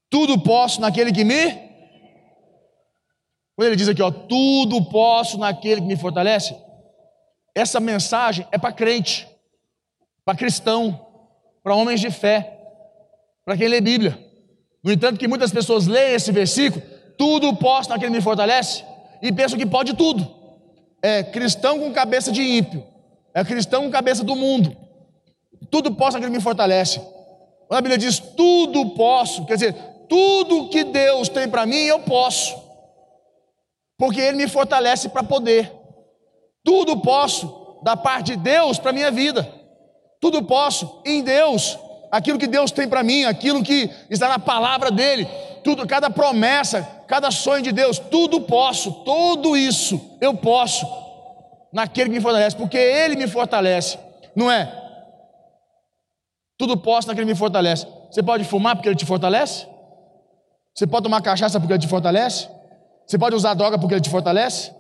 Tudo 0.08 0.40
posso 0.40 0.80
naquele 0.80 1.12
que 1.12 1.22
me. 1.22 1.50
Quando 3.54 3.66
ele 3.66 3.76
diz 3.76 3.90
aqui, 3.90 4.00
ó, 4.00 4.10
tudo 4.10 4.82
posso 4.86 5.36
naquele 5.36 5.82
que 5.82 5.86
me 5.86 5.98
fortalece. 5.98 6.56
Essa 7.54 7.78
mensagem 7.78 8.48
é 8.50 8.56
para 8.56 8.72
crente, 8.72 9.28
para 10.24 10.38
cristão, 10.38 10.98
para 11.62 11.74
homens 11.74 12.00
de 12.00 12.10
fé, 12.10 12.58
para 13.44 13.54
quem 13.54 13.68
lê 13.68 13.82
Bíblia. 13.82 14.18
No 14.82 14.90
entanto, 14.90 15.18
que 15.18 15.28
muitas 15.28 15.52
pessoas 15.52 15.86
leem 15.86 16.14
esse 16.14 16.32
versículo, 16.32 16.82
tudo 17.18 17.54
posso 17.54 17.90
naquele 17.90 18.12
que 18.12 18.16
me 18.16 18.22
fortalece, 18.22 18.82
e 19.20 19.30
pensam 19.30 19.58
que 19.58 19.66
pode 19.66 19.92
tudo. 19.92 20.26
É 21.02 21.22
cristão 21.22 21.80
com 21.80 21.92
cabeça 21.92 22.32
de 22.32 22.40
ímpio, 22.40 22.82
é 23.34 23.44
cristão 23.44 23.82
com 23.82 23.90
cabeça 23.90 24.24
do 24.24 24.34
mundo. 24.34 24.87
Tudo 25.70 25.94
posso 25.94 26.14
naquele 26.14 26.32
que 26.32 26.38
me 26.38 26.42
fortalece. 26.42 27.00
Quando 27.68 27.78
a 27.78 27.82
Bíblia 27.82 27.98
diz 27.98 28.18
tudo 28.18 28.90
posso, 28.90 29.44
quer 29.44 29.54
dizer, 29.54 29.74
tudo 30.08 30.68
que 30.68 30.84
Deus 30.84 31.28
tem 31.28 31.48
para 31.48 31.66
mim, 31.66 31.84
eu 31.84 32.00
posso. 32.00 32.56
Porque 33.96 34.20
Ele 34.20 34.38
me 34.38 34.48
fortalece 34.48 35.08
para 35.08 35.22
poder. 35.22 35.70
Tudo 36.64 36.98
posso 36.98 37.78
da 37.82 37.96
parte 37.96 38.32
de 38.32 38.36
Deus 38.36 38.78
para 38.78 38.90
a 38.90 38.94
minha 38.94 39.10
vida. 39.10 39.46
Tudo 40.20 40.42
posso 40.42 41.02
em 41.04 41.22
Deus. 41.22 41.78
Aquilo 42.10 42.38
que 42.38 42.46
Deus 42.46 42.70
tem 42.70 42.88
para 42.88 43.02
mim, 43.02 43.24
aquilo 43.24 43.62
que 43.62 43.90
está 44.08 44.28
na 44.28 44.38
palavra 44.38 44.90
dEle, 44.90 45.28
tudo, 45.62 45.86
cada 45.86 46.08
promessa, 46.08 46.82
cada 47.06 47.30
sonho 47.30 47.62
de 47.62 47.70
Deus, 47.70 47.98
tudo 47.98 48.40
posso, 48.40 48.90
tudo 49.04 49.54
isso 49.54 50.16
eu 50.18 50.34
posso 50.34 50.86
naquele 51.70 52.08
que 52.08 52.16
me 52.16 52.22
fortalece, 52.22 52.56
porque 52.56 52.78
Ele 52.78 53.14
me 53.14 53.26
fortalece, 53.26 53.98
não 54.34 54.50
é? 54.50 54.87
Tudo 56.58 56.76
posso 56.76 57.06
naquele 57.06 57.24
que 57.24 57.32
me 57.32 57.38
fortalece. 57.38 57.86
Você 58.10 58.20
pode 58.20 58.42
fumar 58.42 58.74
porque 58.74 58.88
ele 58.88 58.96
te 58.96 59.06
fortalece? 59.06 59.64
Você 60.74 60.86
pode 60.88 61.04
tomar 61.04 61.22
cachaça 61.22 61.60
porque 61.60 61.72
ele 61.72 61.80
te 61.80 61.88
fortalece? 61.88 62.48
Você 63.06 63.16
pode 63.16 63.36
usar 63.36 63.54
droga 63.54 63.78
porque 63.78 63.94
ele 63.94 64.00
te 64.00 64.10
fortalece? 64.10 64.72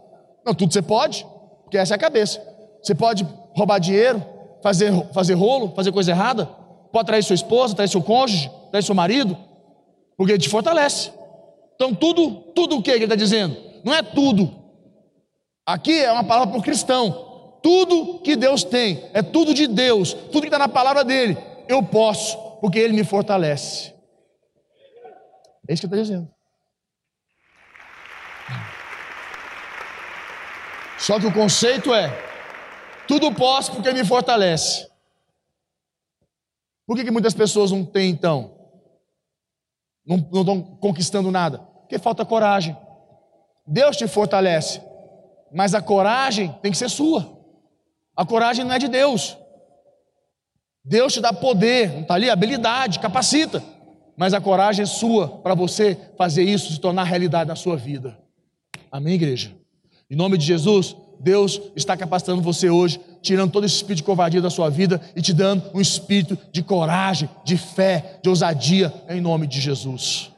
Não, 0.44 0.52
tudo 0.52 0.72
você 0.72 0.82
pode, 0.82 1.24
porque 1.62 1.78
essa 1.78 1.94
é 1.94 1.96
a 1.96 1.98
cabeça. 1.98 2.42
Você 2.82 2.94
pode 2.94 3.26
roubar 3.54 3.78
dinheiro, 3.78 4.22
fazer, 4.60 4.92
fazer 5.12 5.34
rolo, 5.34 5.72
fazer 5.74 5.92
coisa 5.92 6.10
errada, 6.10 6.46
pode 6.92 7.06
trair 7.06 7.22
sua 7.22 7.34
esposa, 7.34 7.76
trair 7.76 7.88
seu 7.88 8.02
cônjuge, 8.02 8.50
trair 8.70 8.82
seu 8.82 8.94
marido, 8.94 9.36
porque 10.16 10.32
ele 10.32 10.42
te 10.42 10.48
fortalece. 10.48 11.12
Então, 11.76 11.94
tudo, 11.94 12.30
tudo 12.54 12.78
o 12.78 12.82
que 12.82 12.90
ele 12.90 13.04
está 13.04 13.14
dizendo? 13.14 13.56
Não 13.84 13.94
é 13.94 14.02
tudo. 14.02 14.50
Aqui 15.64 16.00
é 16.00 16.10
uma 16.10 16.24
palavra 16.24 16.50
para 16.50 16.58
o 16.58 16.62
cristão. 16.62 17.58
Tudo 17.62 18.18
que 18.20 18.34
Deus 18.34 18.64
tem, 18.64 19.04
é 19.12 19.22
tudo 19.22 19.54
de 19.54 19.66
Deus, 19.68 20.12
tudo 20.12 20.40
que 20.40 20.48
está 20.48 20.58
na 20.58 20.68
palavra 20.68 21.04
dele 21.04 21.36
eu 21.68 21.82
posso, 21.82 22.38
porque 22.60 22.78
Ele 22.78 22.94
me 22.94 23.04
fortalece. 23.04 23.94
É 25.68 25.74
isso 25.74 25.82
que 25.82 25.86
está 25.86 25.96
dizendo. 25.96 26.28
Só 30.98 31.20
que 31.20 31.26
o 31.26 31.32
conceito 31.32 31.94
é: 31.94 32.10
tudo 33.06 33.32
posso 33.32 33.72
porque 33.72 33.92
me 33.92 34.04
fortalece. 34.04 34.88
Por 36.86 36.96
que, 36.96 37.04
que 37.04 37.10
muitas 37.10 37.34
pessoas 37.34 37.70
não 37.70 37.84
têm 37.84 38.10
então? 38.10 38.56
Não, 40.06 40.16
não 40.16 40.40
estão 40.40 40.62
conquistando 40.76 41.30
nada? 41.30 41.58
Porque 41.58 41.98
falta 41.98 42.24
coragem. 42.24 42.76
Deus 43.66 43.96
te 43.96 44.08
fortalece, 44.08 44.80
mas 45.52 45.74
a 45.74 45.82
coragem 45.82 46.50
tem 46.62 46.72
que 46.72 46.78
ser 46.78 46.88
sua. 46.88 47.38
A 48.16 48.24
coragem 48.24 48.64
não 48.64 48.74
é 48.74 48.78
de 48.78 48.88
Deus. 48.88 49.36
Deus 50.88 51.12
te 51.12 51.20
dá 51.20 51.34
poder, 51.34 51.92
não 51.92 52.00
está 52.00 52.14
ali? 52.14 52.30
Habilidade, 52.30 52.98
capacita. 52.98 53.62
Mas 54.16 54.32
a 54.32 54.40
coragem 54.40 54.82
é 54.82 54.86
sua 54.86 55.28
para 55.28 55.54
você 55.54 55.96
fazer 56.16 56.42
isso 56.42 56.72
se 56.72 56.80
tornar 56.80 57.04
realidade 57.04 57.46
na 57.46 57.54
sua 57.54 57.76
vida. 57.76 58.18
Amém, 58.90 59.14
igreja? 59.14 59.52
Em 60.10 60.16
nome 60.16 60.38
de 60.38 60.46
Jesus, 60.46 60.96
Deus 61.20 61.60
está 61.76 61.94
capacitando 61.94 62.40
você 62.40 62.70
hoje, 62.70 62.98
tirando 63.20 63.52
todo 63.52 63.66
esse 63.66 63.76
espírito 63.76 63.98
de 63.98 64.02
covardia 64.04 64.40
da 64.40 64.48
sua 64.48 64.70
vida 64.70 64.98
e 65.14 65.20
te 65.20 65.34
dando 65.34 65.70
um 65.74 65.80
espírito 65.80 66.38
de 66.50 66.62
coragem, 66.62 67.28
de 67.44 67.58
fé, 67.58 68.18
de 68.22 68.30
ousadia, 68.30 68.92
em 69.10 69.20
nome 69.20 69.46
de 69.46 69.60
Jesus. 69.60 70.32